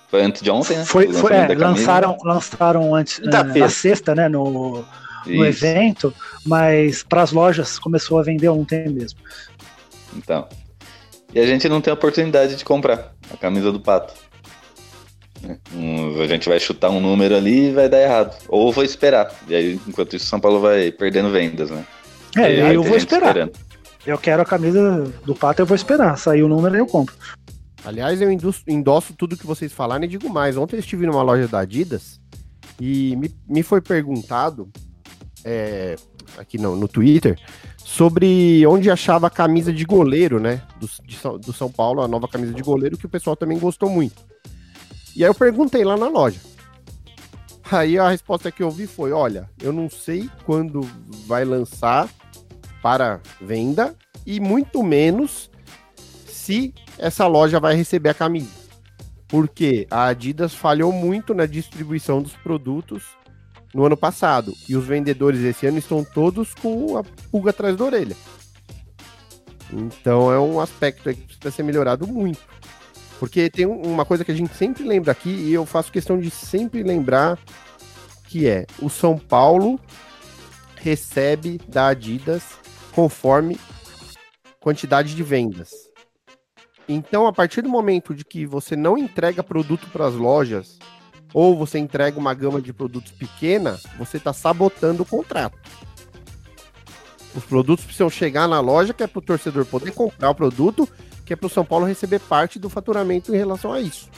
[0.07, 0.85] Foi antes de ontem, né?
[0.85, 4.29] Foi, foi é, lançaram, lançaram antes é, na sexta, né?
[4.29, 4.85] No,
[5.25, 6.13] no evento,
[6.45, 9.19] mas para as lojas começou a vender ontem mesmo.
[10.15, 10.47] Então.
[11.33, 14.13] E a gente não tem a oportunidade de comprar a camisa do pato.
[15.73, 18.35] Um, a gente vai chutar um número ali e vai dar errado.
[18.47, 19.33] Ou vou esperar.
[19.47, 21.85] E aí, enquanto isso, São Paulo vai perdendo vendas, né?
[22.37, 23.27] É, aí, eu vou esperar.
[23.27, 23.51] Esperando.
[24.05, 26.17] Eu quero a camisa do Pato, eu vou esperar.
[26.17, 27.15] Sair o número, eu compro.
[27.83, 28.29] Aliás, eu
[28.67, 30.57] endosso tudo que vocês falaram e digo mais.
[30.57, 32.19] Ontem eu estive numa loja da Adidas
[32.79, 34.69] e me, me foi perguntado
[35.45, 35.95] é,
[36.39, 37.39] aqui no, no Twitter
[37.77, 40.63] sobre onde achava a camisa de goleiro, né?
[40.79, 43.89] Do, de, do São Paulo, a nova camisa de goleiro, que o pessoal também gostou
[43.89, 44.25] muito.
[45.15, 46.39] E aí eu perguntei lá na loja.
[47.71, 50.81] Aí a resposta que eu vi foi: olha, eu não sei quando
[51.27, 52.09] vai lançar
[52.81, 55.49] para venda e muito menos
[56.27, 58.65] se essa loja vai receber a camisa.
[59.27, 63.03] Porque a Adidas falhou muito na distribuição dos produtos
[63.75, 64.53] no ano passado.
[64.69, 68.15] E os vendedores esse ano estão todos com a pulga atrás da orelha.
[69.71, 72.39] Então é um aspecto que precisa ser melhorado muito.
[73.19, 76.29] Porque tem uma coisa que a gente sempre lembra aqui, e eu faço questão de
[76.29, 77.37] sempre lembrar,
[78.27, 79.79] que é o São Paulo
[80.77, 82.43] recebe da Adidas
[82.93, 83.59] conforme
[84.59, 85.71] quantidade de vendas.
[86.87, 90.77] Então, a partir do momento de que você não entrega produto para as lojas,
[91.35, 95.57] ou você entrega uma gama de produtos pequena, você está sabotando o contrato.
[97.35, 100.87] Os produtos precisam chegar na loja, que é para o torcedor poder comprar o produto
[101.25, 104.09] que é para o São Paulo receber parte do faturamento em relação a isso.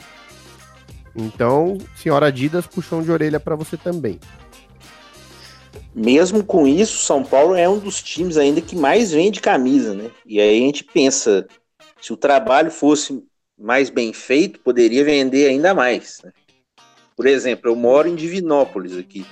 [1.16, 4.20] Então, senhora Adidas, puxão de orelha para você também.
[5.92, 10.12] Mesmo com isso, São Paulo é um dos times ainda que mais vende camisa, né?
[10.24, 11.48] E aí a gente pensa,
[12.00, 13.24] se o trabalho fosse
[13.58, 16.20] mais bem feito, poderia vender ainda mais.
[16.22, 16.30] Né?
[17.18, 19.26] Por exemplo, eu moro em Divinópolis aqui.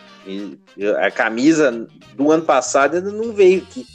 [1.01, 3.87] a camisa do ano passado ainda não veio aqui.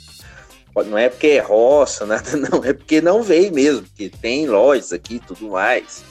[0.86, 2.64] Não é porque é roça, nada, não.
[2.64, 6.02] É porque não veio mesmo, porque tem lojas aqui e tudo mais.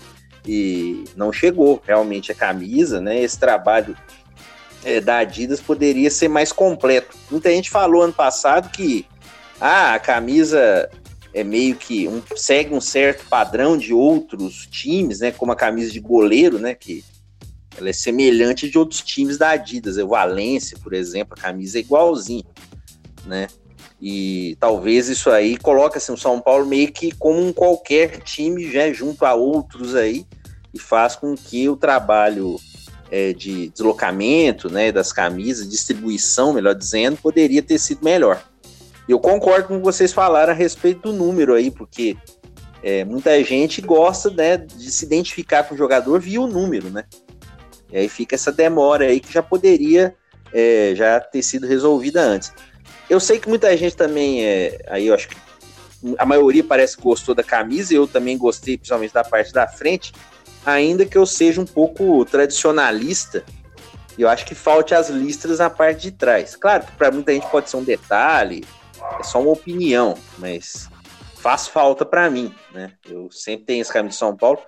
[0.45, 3.19] E não chegou realmente a camisa, né?
[3.19, 3.97] Esse trabalho
[4.85, 7.17] é, da Adidas poderia ser mais completo.
[7.31, 9.07] Muita gente falou ano passado que
[9.59, 10.87] ah, a camisa
[11.33, 15.31] é meio que um, segue um certo padrão de outros times, né?
[15.31, 16.75] Como a camisa de goleiro, né?
[16.75, 17.03] Que
[17.81, 19.97] ela é semelhante de outros times da Adidas.
[19.97, 22.45] O Valência, por exemplo, a camisa é igualzinha.
[23.25, 23.47] né?
[24.01, 28.71] E talvez isso aí coloque assim, o São Paulo meio que como um qualquer time
[28.71, 30.25] já junto a outros aí
[30.73, 32.59] e faz com que o trabalho
[33.11, 38.41] é, de deslocamento né, das camisas, distribuição, melhor dizendo, poderia ter sido melhor.
[39.07, 42.17] Eu concordo com vocês falaram a respeito do número aí, porque
[42.81, 47.03] é, muita gente gosta né, de se identificar com o jogador via o número, né?
[47.91, 50.15] E aí fica essa demora aí que já poderia
[50.53, 52.53] é, já ter sido resolvida antes.
[53.09, 55.35] Eu sei que muita gente também, é, aí eu acho que
[56.17, 60.13] a maioria parece que gostou da camisa, eu também gostei, principalmente da parte da frente,
[60.65, 63.43] ainda que eu seja um pouco tradicionalista,
[64.17, 66.55] eu acho que falte as listras na parte de trás.
[66.55, 68.63] Claro que para muita gente pode ser um detalhe,
[69.19, 70.89] é só uma opinião, mas
[71.37, 72.93] faz falta para mim, né?
[73.09, 74.59] Eu sempre tenho esse camisa de São Paulo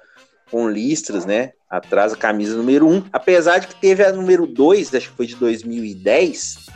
[0.54, 1.54] com listras, né?
[1.68, 5.26] Atrás a camisa número 1, apesar de que teve a número 2, acho que foi
[5.26, 6.68] de 2010,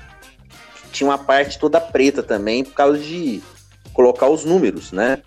[0.92, 3.40] tinha uma parte toda preta também, por causa de
[3.94, 5.22] colocar os números, né?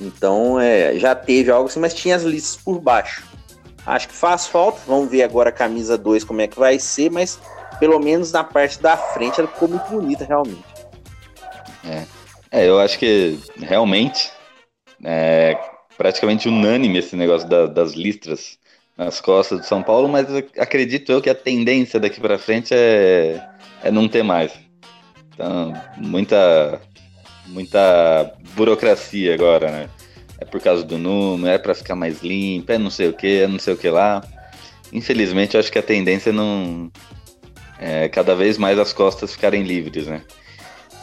[0.00, 3.22] Então, é, já teve algo assim, mas tinha as listas por baixo.
[3.86, 7.12] Acho que faz falta, vamos ver agora a camisa 2 como é que vai ser,
[7.12, 7.38] mas
[7.78, 10.64] pelo menos na parte da frente ela ficou muito bonita, realmente.
[11.84, 12.02] É,
[12.50, 14.32] é eu acho que realmente
[15.04, 18.58] é praticamente unânime esse negócio da, das listras
[18.96, 20.26] nas costas do São Paulo, mas
[20.58, 23.44] acredito eu que a tendência daqui para frente é,
[23.82, 24.52] é não ter mais.
[25.32, 26.80] Então, muita,
[27.46, 29.88] muita burocracia agora, né?
[30.38, 33.40] É por causa do número, é para ficar mais limpo, é não sei o que,
[33.40, 34.22] é não sei o que lá.
[34.92, 36.90] Infelizmente, eu acho que a tendência não.
[37.80, 40.22] É cada vez mais as costas ficarem livres, né?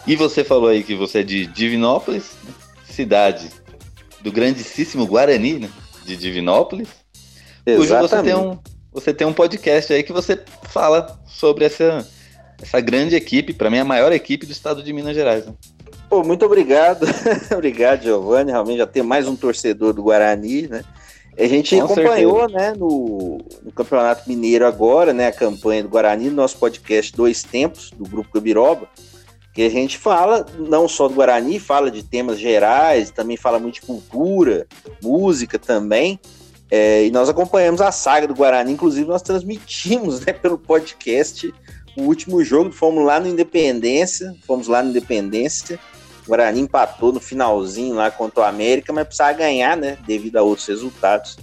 [0.07, 2.53] E você falou aí que você é de Divinópolis, né?
[2.85, 3.49] cidade
[4.24, 5.69] do grandíssimo Guarani, né?
[6.05, 6.89] De Divinópolis.
[7.65, 8.09] Exatamente.
[8.09, 8.59] Você tem, um,
[8.91, 12.05] você tem um podcast aí que você fala sobre essa
[12.61, 15.45] essa grande equipe, para mim a maior equipe do estado de Minas Gerais.
[15.45, 15.53] Né?
[16.07, 17.05] Pô, muito obrigado.
[17.51, 18.51] obrigado, Giovanni.
[18.51, 20.84] Realmente já tem mais um torcedor do Guarani, né?
[21.38, 22.59] A gente Com acompanhou, certeza.
[22.59, 27.41] né, no, no, Campeonato Mineiro agora, né, a campanha do Guarani, no nosso podcast Dois
[27.41, 28.88] Tempos, do Grupo Gabiroba,
[29.53, 33.75] que a gente fala não só do Guarani, fala de temas gerais, também fala muito
[33.75, 34.65] de cultura,
[35.03, 36.19] música também,
[36.69, 41.53] é, e nós acompanhamos a saga do Guarani, inclusive nós transmitimos, né, pelo podcast
[41.97, 45.77] o último jogo, fomos lá no Independência, fomos lá no Independência,
[46.25, 50.41] o Guarani empatou no finalzinho lá contra o América, mas precisava ganhar, né, devido a
[50.41, 51.37] outros resultados.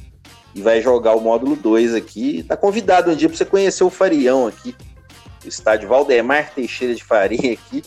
[0.54, 2.42] E vai jogar o módulo 2 aqui.
[2.42, 4.74] Tá convidado um dia para você conhecer o Farião aqui,
[5.44, 7.82] o estádio Valdemar Teixeira de Faria aqui.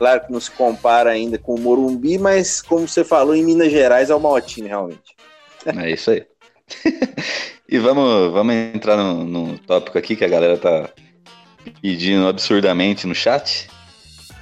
[0.00, 3.70] Claro que não se compara ainda com o Morumbi, mas como você falou, em Minas
[3.70, 5.14] Gerais é o maior time, realmente.
[5.66, 6.24] É isso aí.
[7.68, 10.88] e vamos, vamos entrar no, no tópico aqui que a galera tá,
[11.82, 13.68] pedindo absurdamente no chat,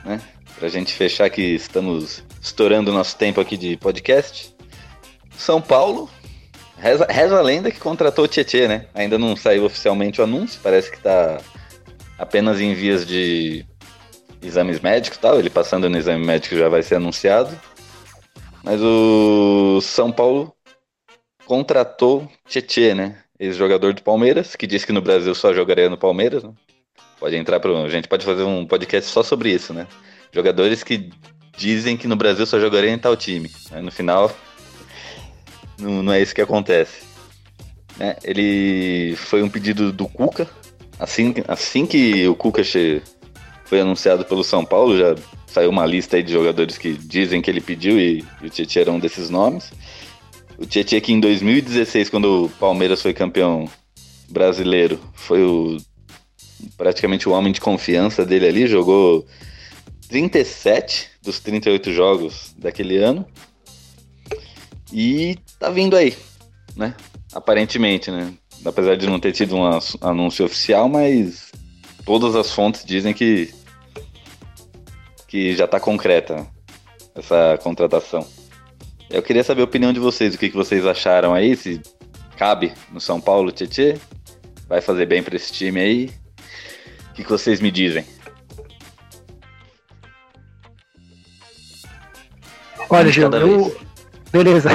[0.05, 0.21] né?
[0.61, 4.55] Pra gente fechar que estamos estourando o nosso tempo aqui de podcast.
[5.37, 6.09] São Paulo,
[6.77, 8.87] reza, reza a lenda que contratou o Tietê, né?
[8.95, 11.41] Ainda não saiu oficialmente o anúncio, parece que tá
[12.17, 13.67] apenas em vias de
[14.43, 15.39] exames médicos tal.
[15.39, 17.59] Ele passando no exame médico já vai ser anunciado.
[18.63, 20.53] Mas o São Paulo
[21.47, 23.23] contratou Tietê, né?
[23.39, 26.53] Ex-jogador do Palmeiras, que disse que no Brasil só jogaria no Palmeiras, né?
[27.19, 27.77] Pode entrar pro.
[27.77, 29.87] A gente pode fazer um podcast só sobre isso, né?
[30.33, 31.11] Jogadores que
[31.57, 33.51] dizem que no Brasil só jogaria em tal time.
[33.71, 33.81] Né?
[33.81, 34.31] No final,
[35.79, 37.03] não, não, é isso que acontece.
[37.97, 38.17] Né?
[38.23, 40.49] Ele foi um pedido do Cuca.
[40.99, 42.63] Assim, assim que o Cuca
[43.69, 45.15] foi anunciado pelo São Paulo, já
[45.47, 48.81] saiu uma lista aí de jogadores que dizem que ele pediu e, e o Tietchan
[48.81, 49.71] era um desses nomes.
[50.57, 53.69] O Tietchan que em 2016, quando o Palmeiras foi campeão
[54.29, 55.77] brasileiro, foi o
[56.77, 59.27] praticamente o homem de confiança dele ali, jogou
[60.09, 63.27] 37 dos 38 jogos daquele ano.
[64.91, 66.17] E tá vindo aí,
[66.75, 66.95] né?
[67.35, 68.33] Aparentemente, né?
[68.65, 71.53] Apesar de não ter tido um anúncio oficial, mas
[72.05, 73.53] todas as fontes dizem que
[75.29, 76.45] que já tá concreta
[77.15, 78.27] essa contratação.
[79.09, 81.81] Eu queria saber a opinião de vocês, o que, que vocês acharam aí, se
[82.37, 83.97] cabe no São Paulo, Tietê,
[84.69, 86.11] vai fazer bem para esse time aí,
[87.19, 88.05] que, que vocês me dizem?
[92.89, 93.77] Olha, Gil, eu...
[94.31, 94.71] beleza,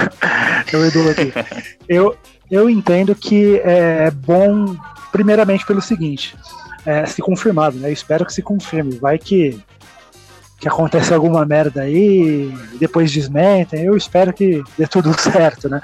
[0.71, 1.33] eu Edu aqui.
[1.87, 2.17] eu,
[2.51, 4.75] eu entendo que é bom,
[5.11, 6.35] primeiramente pelo seguinte,
[6.85, 7.87] é, se confirmado, né?
[7.87, 8.97] Eu espero que se confirme.
[8.97, 9.57] Vai que,
[10.63, 12.49] que acontece alguma merda aí,
[12.79, 13.83] depois desmentem.
[13.83, 15.81] Eu espero que dê tudo certo, né?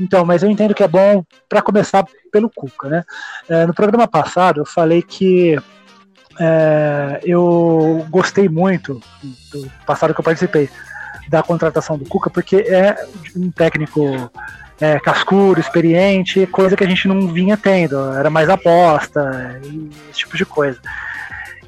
[0.00, 3.04] Então, mas eu entendo que é bom para começar pelo Cuca, né?
[3.48, 5.58] É, no programa passado eu falei que
[6.40, 8.98] é, eu gostei muito
[9.52, 10.70] do passado que eu participei
[11.28, 12.96] da contratação do Cuca, porque é
[13.36, 14.30] um técnico
[14.80, 19.60] é, cascuro, experiente, coisa que a gente não vinha tendo, era mais aposta,
[20.10, 20.80] esse tipo de coisa.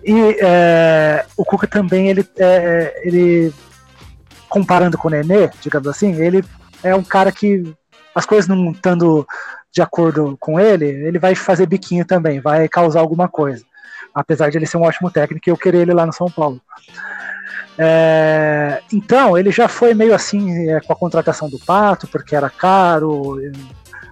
[0.05, 3.53] E é, o Cuca também, ele, é, ele,
[4.49, 6.45] comparando com o Nenê, digamos assim, ele
[6.83, 7.75] é um cara que
[8.15, 9.27] as coisas não estando
[9.73, 13.65] de acordo com ele, ele vai fazer biquinho também, vai causar alguma coisa.
[14.13, 16.61] Apesar de ele ser um ótimo técnico e eu querer ele lá no São Paulo.
[17.79, 22.51] É, então, ele já foi meio assim é, com a contratação do Pato, porque era
[22.51, 23.39] caro.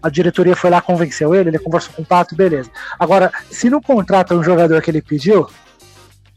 [0.01, 2.70] A diretoria foi lá, convenceu ele, ele conversou com o Pato, beleza.
[2.99, 5.49] Agora, se não contrata um jogador que ele pediu,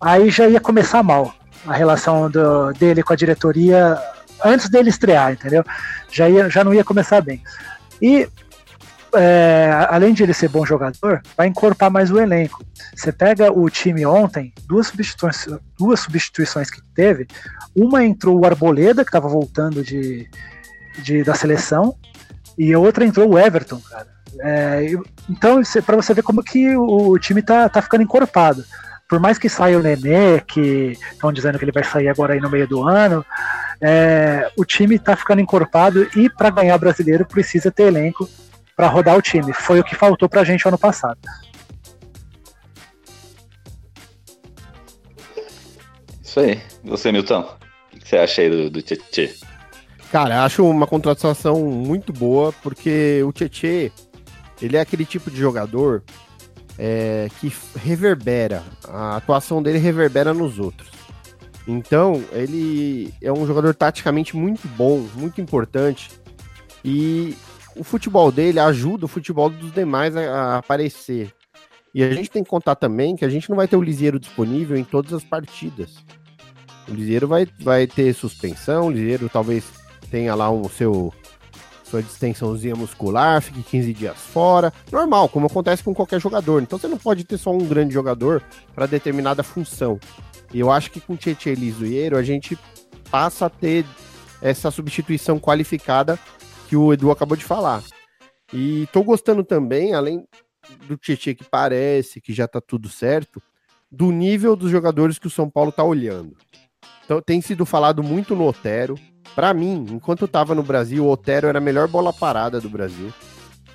[0.02, 1.34] aí já ia começar mal
[1.66, 3.98] a relação do, dele com a diretoria
[4.44, 5.64] antes dele estrear, entendeu?
[6.12, 7.42] Já, ia, já não ia começar bem.
[8.02, 8.28] E
[9.14, 12.66] é, além de ele ser bom jogador, vai encorpar mais o elenco.
[12.96, 17.28] Você pega o time ontem, duas substituições, duas substituições que teve.
[17.76, 20.28] Uma entrou o Arboleda, que estava voltando de,
[21.04, 21.96] de, da seleção,
[22.58, 24.08] e a outra entrou o Everton, cara.
[24.40, 24.86] É,
[25.30, 28.66] então, para você ver como que o, o time tá, tá ficando encorpado
[29.12, 32.40] por mais que saia o Nenê, que estão dizendo que ele vai sair agora aí
[32.40, 33.26] no meio do ano,
[33.82, 38.30] é, o time está ficando encorpado e para ganhar brasileiro precisa ter elenco
[38.74, 39.52] para rodar o time.
[39.52, 41.20] Foi o que faltou para a gente ano passado.
[46.24, 46.62] Isso aí.
[46.82, 47.42] Você, Milton,
[47.94, 49.36] o que você acha aí do, do Tietê?
[50.10, 53.92] Cara, acho uma contratação muito boa, porque o Tietê,
[54.62, 56.02] ele é aquele tipo de jogador
[56.84, 60.90] é, que reverbera, a atuação dele reverbera nos outros.
[61.68, 66.10] Então, ele é um jogador taticamente muito bom, muito importante.
[66.84, 67.38] E
[67.76, 71.32] o futebol dele ajuda o futebol dos demais a, a, aparecer.
[71.94, 74.20] E a gente tem que contar também que a gente não vai ter o Liseiro
[74.20, 76.04] disponível em todas as partidas.
[76.90, 79.66] O Liseiro vai, vai ter suspensão, o Liseiro talvez
[80.10, 81.14] tenha lá um seu
[81.92, 84.72] sua distensãozinha muscular, fique 15 dias fora.
[84.90, 86.62] Normal, como acontece com qualquer jogador.
[86.62, 88.42] Então você não pode ter só um grande jogador
[88.74, 90.00] para determinada função.
[90.54, 92.58] E eu acho que com Tietchan Lisoeiro a gente
[93.10, 93.86] passa a ter
[94.42, 96.18] essa substituição qualificada
[96.70, 97.84] que o Edu acabou de falar.
[98.54, 100.26] E tô gostando também, além
[100.88, 103.42] do Tietchan que parece que já tá tudo certo,
[103.92, 106.38] do nível dos jogadores que o São Paulo tá olhando.
[107.04, 108.98] Então tem sido falado muito no Otero,
[109.36, 112.70] para mim, enquanto eu tava no Brasil, o Otero era a melhor bola parada do
[112.70, 113.12] Brasil.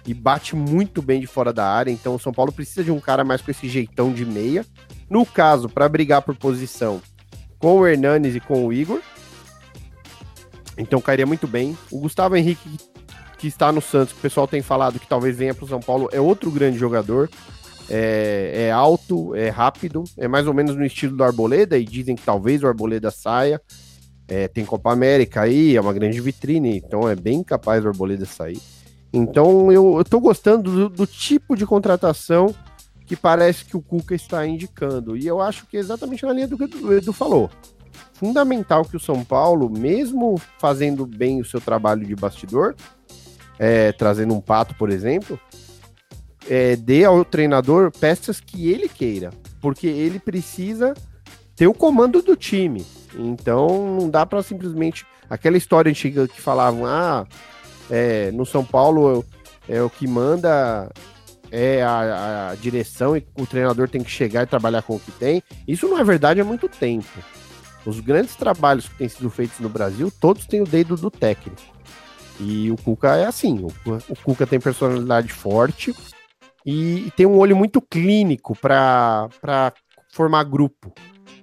[0.06, 1.90] E bate muito bem de fora da área.
[1.90, 4.64] Então o São Paulo precisa de um cara mais com esse jeitão de meia.
[5.10, 7.02] No caso, para brigar por posição
[7.58, 9.00] com o Hernanes e com o Igor.
[10.78, 11.76] Então cairia muito bem.
[11.90, 12.76] O Gustavo Henrique,
[13.38, 15.80] que está no Santos, que o pessoal tem falado que talvez venha para o São
[15.80, 17.28] Paulo, é outro grande jogador.
[17.88, 22.16] É, é, alto, é rápido, é mais ou menos no estilo do Arboleda, e dizem
[22.16, 23.60] que talvez o Arboleda saia.
[24.28, 28.26] É, tem Copa América aí, é uma grande vitrine, então é bem capaz do Arboleda
[28.26, 28.60] sair.
[29.12, 32.54] Então eu, eu tô gostando do, do, tipo de contratação
[33.06, 35.16] que parece que o Cuca está indicando.
[35.16, 37.48] E eu acho que é exatamente na linha do que o Edu falou.
[38.14, 42.74] Fundamental que o São Paulo, mesmo fazendo bem o seu trabalho de bastidor,
[43.58, 45.38] é, trazendo um pato, por exemplo,
[46.48, 49.30] é, dê ao treinador peças que ele queira.
[49.60, 50.94] Porque ele precisa
[51.56, 52.84] ter o comando do time.
[53.14, 55.06] Então não dá para simplesmente.
[55.28, 57.26] Aquela história antiga que falavam, ah,
[57.90, 59.24] é, no São Paulo
[59.68, 60.88] é, o que manda
[61.50, 65.10] é a, a, direção e o treinador tem que chegar e trabalhar com o que
[65.12, 65.42] tem.
[65.66, 67.08] Isso não é verdade há muito tempo.
[67.84, 71.62] Os grandes trabalhos que têm sido feitos no Brasil, todos têm o dedo do técnico.
[72.38, 73.68] E o Cuca é assim: o,
[74.08, 75.94] o Cuca tem personalidade forte
[76.64, 79.72] e, e tem um olho muito clínico para
[80.12, 80.92] formar grupo.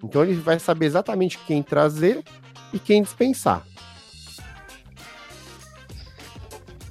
[0.03, 2.23] Então ele vai saber exatamente quem trazer
[2.73, 3.65] e quem dispensar.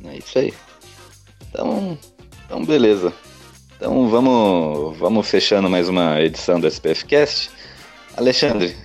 [0.04, 0.54] É isso aí.
[1.48, 1.98] Então,
[2.46, 3.12] então beleza.
[3.76, 7.50] Então vamos, vamos fechando mais uma edição do SPF Cast.
[8.16, 8.76] Alexandre,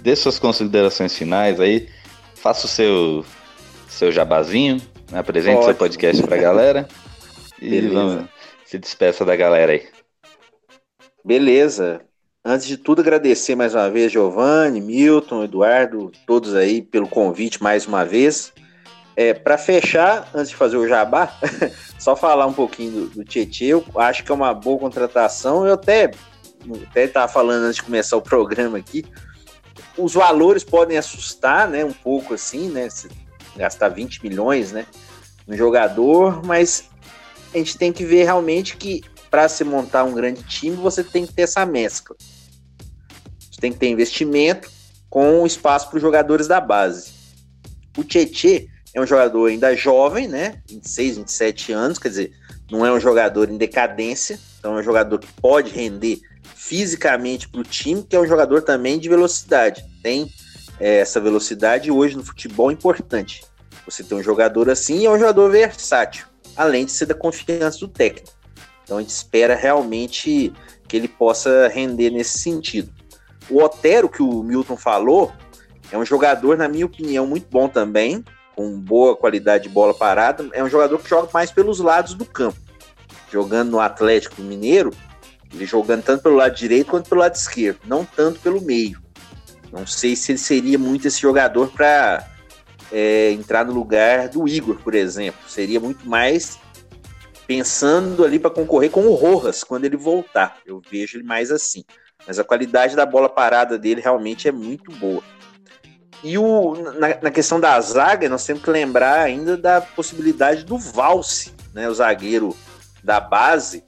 [0.00, 1.88] dê suas considerações finais aí.
[2.36, 3.24] Faça o seu,
[3.88, 5.18] seu jabazinho, né?
[5.18, 5.64] apresente Ótimo.
[5.64, 6.88] seu podcast pra galera.
[7.60, 7.94] E Beleza.
[7.94, 8.28] vamos,
[8.64, 9.86] se despeça da galera aí.
[11.24, 12.05] Beleza.
[12.48, 17.88] Antes de tudo, agradecer mais uma vez, Giovanni, Milton, Eduardo, todos aí pelo convite mais
[17.88, 18.52] uma vez.
[19.16, 21.36] É, para fechar, antes de fazer o jabá,
[21.98, 25.66] só falar um pouquinho do, do Tietchan, eu acho que é uma boa contratação.
[25.66, 26.12] Eu até
[26.88, 29.04] até estava falando antes de começar o programa aqui.
[29.98, 32.86] Os valores podem assustar, né, um pouco assim, né,
[33.56, 34.86] gastar 20 milhões, né,
[35.48, 36.90] no jogador, mas
[37.52, 41.26] a gente tem que ver realmente que para se montar um grande time, você tem
[41.26, 42.14] que ter essa mescla
[43.56, 44.70] Você tem que ter investimento
[45.08, 47.10] com espaço para os jogadores da base.
[47.96, 50.60] O Tietê é um jogador ainda jovem, né?
[50.68, 52.32] 26, 27 anos, quer dizer,
[52.70, 56.20] não é um jogador em decadência, então é um jogador que pode render
[56.54, 59.82] fisicamente para o time, que é um jogador também de velocidade.
[60.02, 60.30] Tem
[60.78, 63.42] é, essa velocidade hoje no futebol importante.
[63.86, 67.88] Você tem um jogador assim é um jogador versátil, além de ser da confiança do
[67.88, 68.36] técnico.
[68.84, 70.52] Então a gente espera realmente
[70.86, 72.95] que ele possa render nesse sentido.
[73.48, 75.32] O Otero, que o Milton falou,
[75.90, 78.24] é um jogador, na minha opinião, muito bom também,
[78.54, 80.48] com boa qualidade de bola parada.
[80.52, 82.58] É um jogador que joga mais pelos lados do campo.
[83.30, 84.90] Jogando no Atlético Mineiro,
[85.52, 89.00] ele jogando tanto pelo lado direito quanto pelo lado esquerdo, não tanto pelo meio.
[89.72, 92.26] Não sei se ele seria muito esse jogador para
[92.90, 95.40] é, entrar no lugar do Igor, por exemplo.
[95.48, 96.58] Seria muito mais
[97.46, 100.58] pensando ali para concorrer com o Rojas quando ele voltar.
[100.66, 101.84] Eu vejo ele mais assim.
[102.26, 105.22] Mas a qualidade da bola parada dele realmente é muito boa.
[106.22, 110.78] E o, na, na, questão da zaga, nós temos que lembrar ainda da possibilidade do
[110.78, 112.56] Valse, né, o zagueiro
[113.04, 113.84] da base,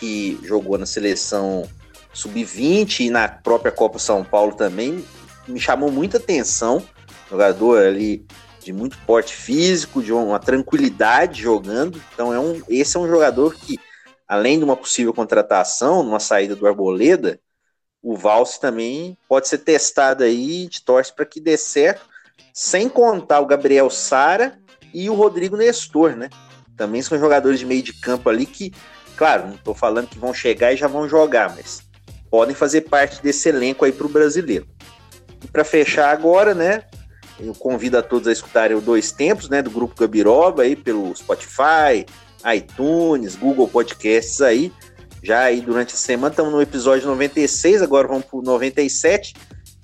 [0.00, 1.68] que jogou na seleção
[2.12, 5.04] sub-20 e na própria Copa São Paulo também,
[5.46, 6.82] me chamou muita atenção.
[7.30, 8.26] Jogador ali
[8.62, 12.02] de muito porte físico, de uma tranquilidade jogando.
[12.12, 13.78] Então é um, esse é um jogador que,
[14.28, 17.38] além de uma possível contratação, numa saída do Arboleda,
[18.02, 22.06] o Valse também pode ser testado aí, a gente torce para que dê certo,
[22.52, 24.58] sem contar o Gabriel Sara
[24.92, 26.30] e o Rodrigo Nestor, né?
[26.76, 28.72] Também são jogadores de meio de campo ali que,
[29.16, 31.82] claro, não estou falando que vão chegar e já vão jogar, mas
[32.30, 34.66] podem fazer parte desse elenco aí para o brasileiro.
[35.42, 36.84] E para fechar agora, né?
[37.38, 39.62] Eu convido a todos a escutarem o Dois Tempos, né?
[39.62, 42.06] Do Grupo Gabiroba aí pelo Spotify,
[42.54, 44.72] iTunes, Google Podcasts aí
[45.26, 46.30] já aí durante a semana.
[46.30, 49.34] Estamos no episódio 96, agora vamos para o 97.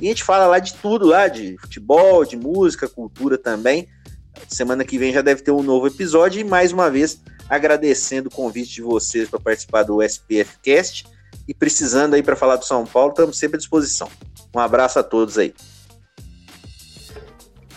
[0.01, 3.89] E a gente fala lá de tudo lá, de futebol, de música, cultura também.
[4.49, 6.41] Semana que vem já deve ter um novo episódio.
[6.41, 11.07] E mais uma vez, agradecendo o convite de vocês para participar do SPF Cast.
[11.49, 14.09] E precisando aí para falar do São Paulo, estamos sempre à disposição.
[14.55, 15.53] Um abraço a todos aí.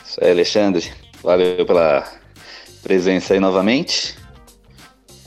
[0.05, 0.91] Isso aí, Alexandre.
[1.23, 2.07] Valeu pela
[2.83, 4.15] presença aí novamente.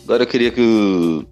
[0.08, 1.26] Agora eu queria que o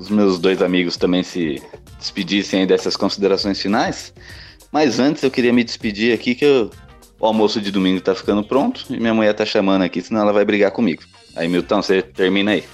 [0.00, 1.62] os meus dois amigos também se
[1.98, 4.14] despedissem dessas considerações finais.
[4.72, 6.70] Mas antes eu queria me despedir aqui que eu,
[7.18, 10.32] o almoço de domingo tá ficando pronto e minha mulher tá chamando aqui, senão ela
[10.32, 11.02] vai brigar comigo.
[11.36, 12.64] Aí, Milton, você termina aí.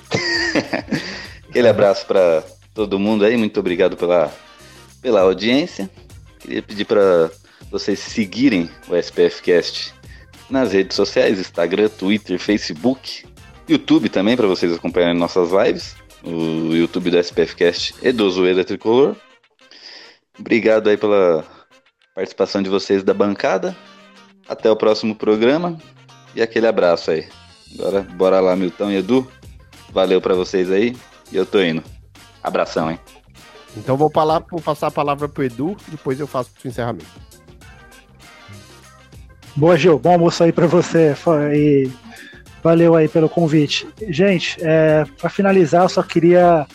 [1.51, 4.33] Aquele abraço para todo mundo aí, muito obrigado pela,
[5.03, 5.91] pela audiência.
[6.39, 7.31] Queria pedir para
[7.73, 9.93] vocês seguirem o SPF Cast
[10.49, 13.25] nas redes sociais, Instagram, Twitter, Facebook,
[13.69, 15.97] YouTube também para vocês acompanharem nossas lives
[16.27, 19.15] o YouTube do SPFcast e do Zoeira Tricolor.
[20.39, 21.45] Obrigado aí pela
[22.15, 23.77] participação de vocês da bancada.
[24.49, 25.79] Até o próximo programa
[26.35, 27.29] e aquele abraço aí.
[27.75, 29.27] Agora, bora lá, Milton e Edu.
[29.93, 30.97] Valeu para vocês aí
[31.33, 31.83] e eu tô indo.
[32.43, 33.01] Abração, hein?
[33.77, 37.07] Então vou, falar, vou passar a palavra pro Edu, depois eu faço o encerramento.
[39.55, 39.99] Boa, Gil.
[39.99, 41.15] Bom almoço aí para você.
[41.55, 41.91] E
[42.63, 43.87] Valeu aí pelo convite.
[44.09, 46.67] Gente, é, para finalizar, eu só queria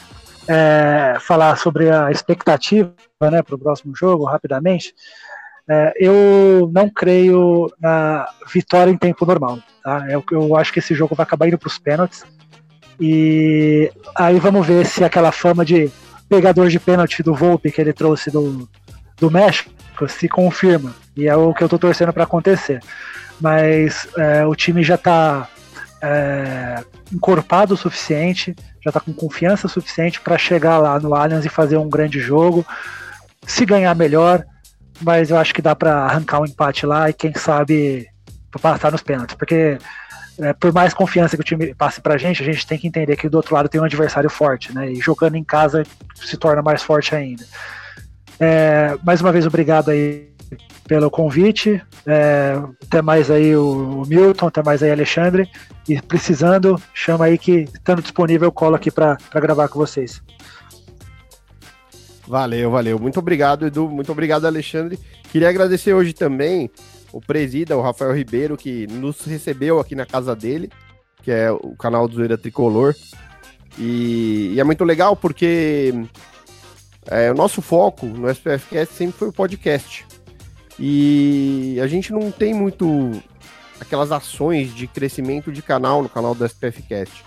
[0.48, 4.94] é, falar sobre a expectativa né, para o próximo jogo, rapidamente.
[5.70, 9.60] É, eu não creio na vitória em tempo normal.
[9.84, 10.06] Tá?
[10.10, 12.24] Eu, eu acho que esse jogo vai acabar indo para os pênaltis.
[13.00, 15.92] E aí vamos ver se aquela fama de
[16.30, 18.70] pegador de pênalti do Volpe que ele trouxe do,
[19.18, 19.72] do México
[20.08, 20.94] se confirma.
[21.16, 22.82] E é o que eu estou torcendo para acontecer.
[23.40, 25.48] Mas é, o time já está
[26.02, 31.50] é, encorpado o suficiente, já está com confiança suficiente para chegar lá no Allianz e
[31.50, 32.66] fazer um grande jogo.
[33.46, 34.44] Se ganhar melhor,
[35.02, 38.08] mas eu acho que dá para arrancar um empate lá e quem sabe
[38.62, 39.78] passar nos pênaltis, porque
[40.40, 43.16] é, por mais confiança que o time passe pra gente, a gente tem que entender
[43.16, 44.92] que do outro lado tem um adversário forte, né?
[44.92, 45.84] E jogando em casa
[46.16, 47.46] se torna mais forte ainda.
[48.40, 50.31] É, mais uma vez, obrigado aí
[50.88, 51.82] pelo convite.
[52.06, 55.50] É, até mais aí o Milton, até mais aí Alexandre.
[55.88, 60.22] E precisando, chama aí que estando disponível eu colo aqui para gravar com vocês.
[62.28, 62.98] Valeu, valeu.
[62.98, 63.90] Muito obrigado, Edu.
[63.90, 64.98] Muito obrigado, Alexandre.
[65.32, 66.70] Queria agradecer hoje também
[67.12, 70.70] o presida, o Rafael Ribeiro, que nos recebeu aqui na casa dele,
[71.22, 72.96] que é o canal do Zoeira Tricolor.
[73.78, 75.94] E, e, é muito legal porque
[77.08, 80.06] é, o nosso foco no SPFcast sempre foi o podcast.
[80.84, 83.12] E a gente não tem muito
[83.80, 87.24] aquelas ações de crescimento de canal no canal do SPFcast.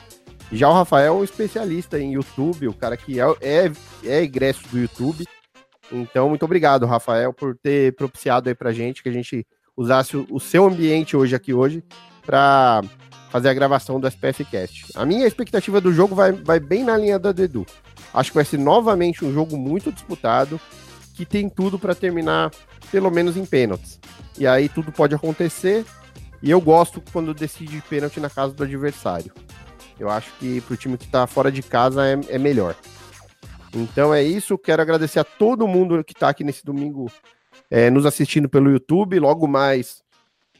[0.50, 3.72] Já o Rafael é um especialista em YouTube, o cara que é, é,
[4.04, 5.24] é egresso do YouTube.
[5.92, 9.46] Então, muito obrigado, Rafael, por ter propiciado aí pra gente que a gente
[9.76, 11.84] usasse o, seu ambiente hoje aqui hoje
[12.26, 12.82] para
[13.30, 14.86] fazer a gravação do SPF Cast.
[14.96, 17.66] A minha expectativa do jogo vai, vai bem na linha da do Edu.
[18.12, 20.60] Acho que vai ser novamente um jogo muito disputado,
[21.14, 22.50] que tem tudo para terminar
[22.94, 23.98] pelo menos em pênaltis.
[24.38, 25.84] E aí tudo pode acontecer.
[26.40, 29.32] E eu gosto quando decide pênalti na casa do adversário.
[29.98, 32.76] Eu acho que para o time que está fora de casa é, é, melhor.
[33.74, 34.56] Então é isso.
[34.56, 37.10] Quero agradecer a todo mundo que está aqui nesse domingo
[37.68, 39.18] é, nos assistindo pelo YouTube.
[39.18, 40.00] Logo mais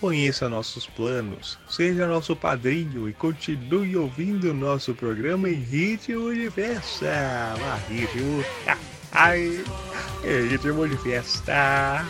[0.00, 7.54] Conheça nossos planos, seja nosso padrinho e continue ouvindo nosso programa em ritmo de festa.
[7.60, 8.44] Lá, ritmo.
[9.10, 9.64] Ai,
[10.22, 12.06] é ritmo de festa.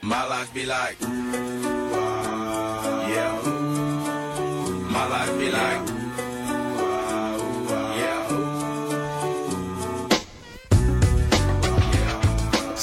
[0.00, 0.96] My life be like,
[3.08, 3.42] yeah.
[4.88, 5.97] My life be like.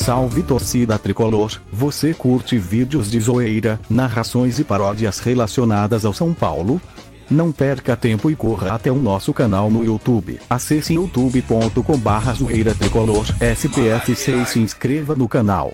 [0.05, 6.79] Salve torcida tricolor, você curte vídeos de zoeira, narrações e paródias relacionadas ao São Paulo?
[7.27, 10.39] Não perca tempo e corra até o nosso canal no YouTube.
[10.47, 15.73] Acesse youtube.com barra zoeira tricolor SPFC e se inscreva no canal.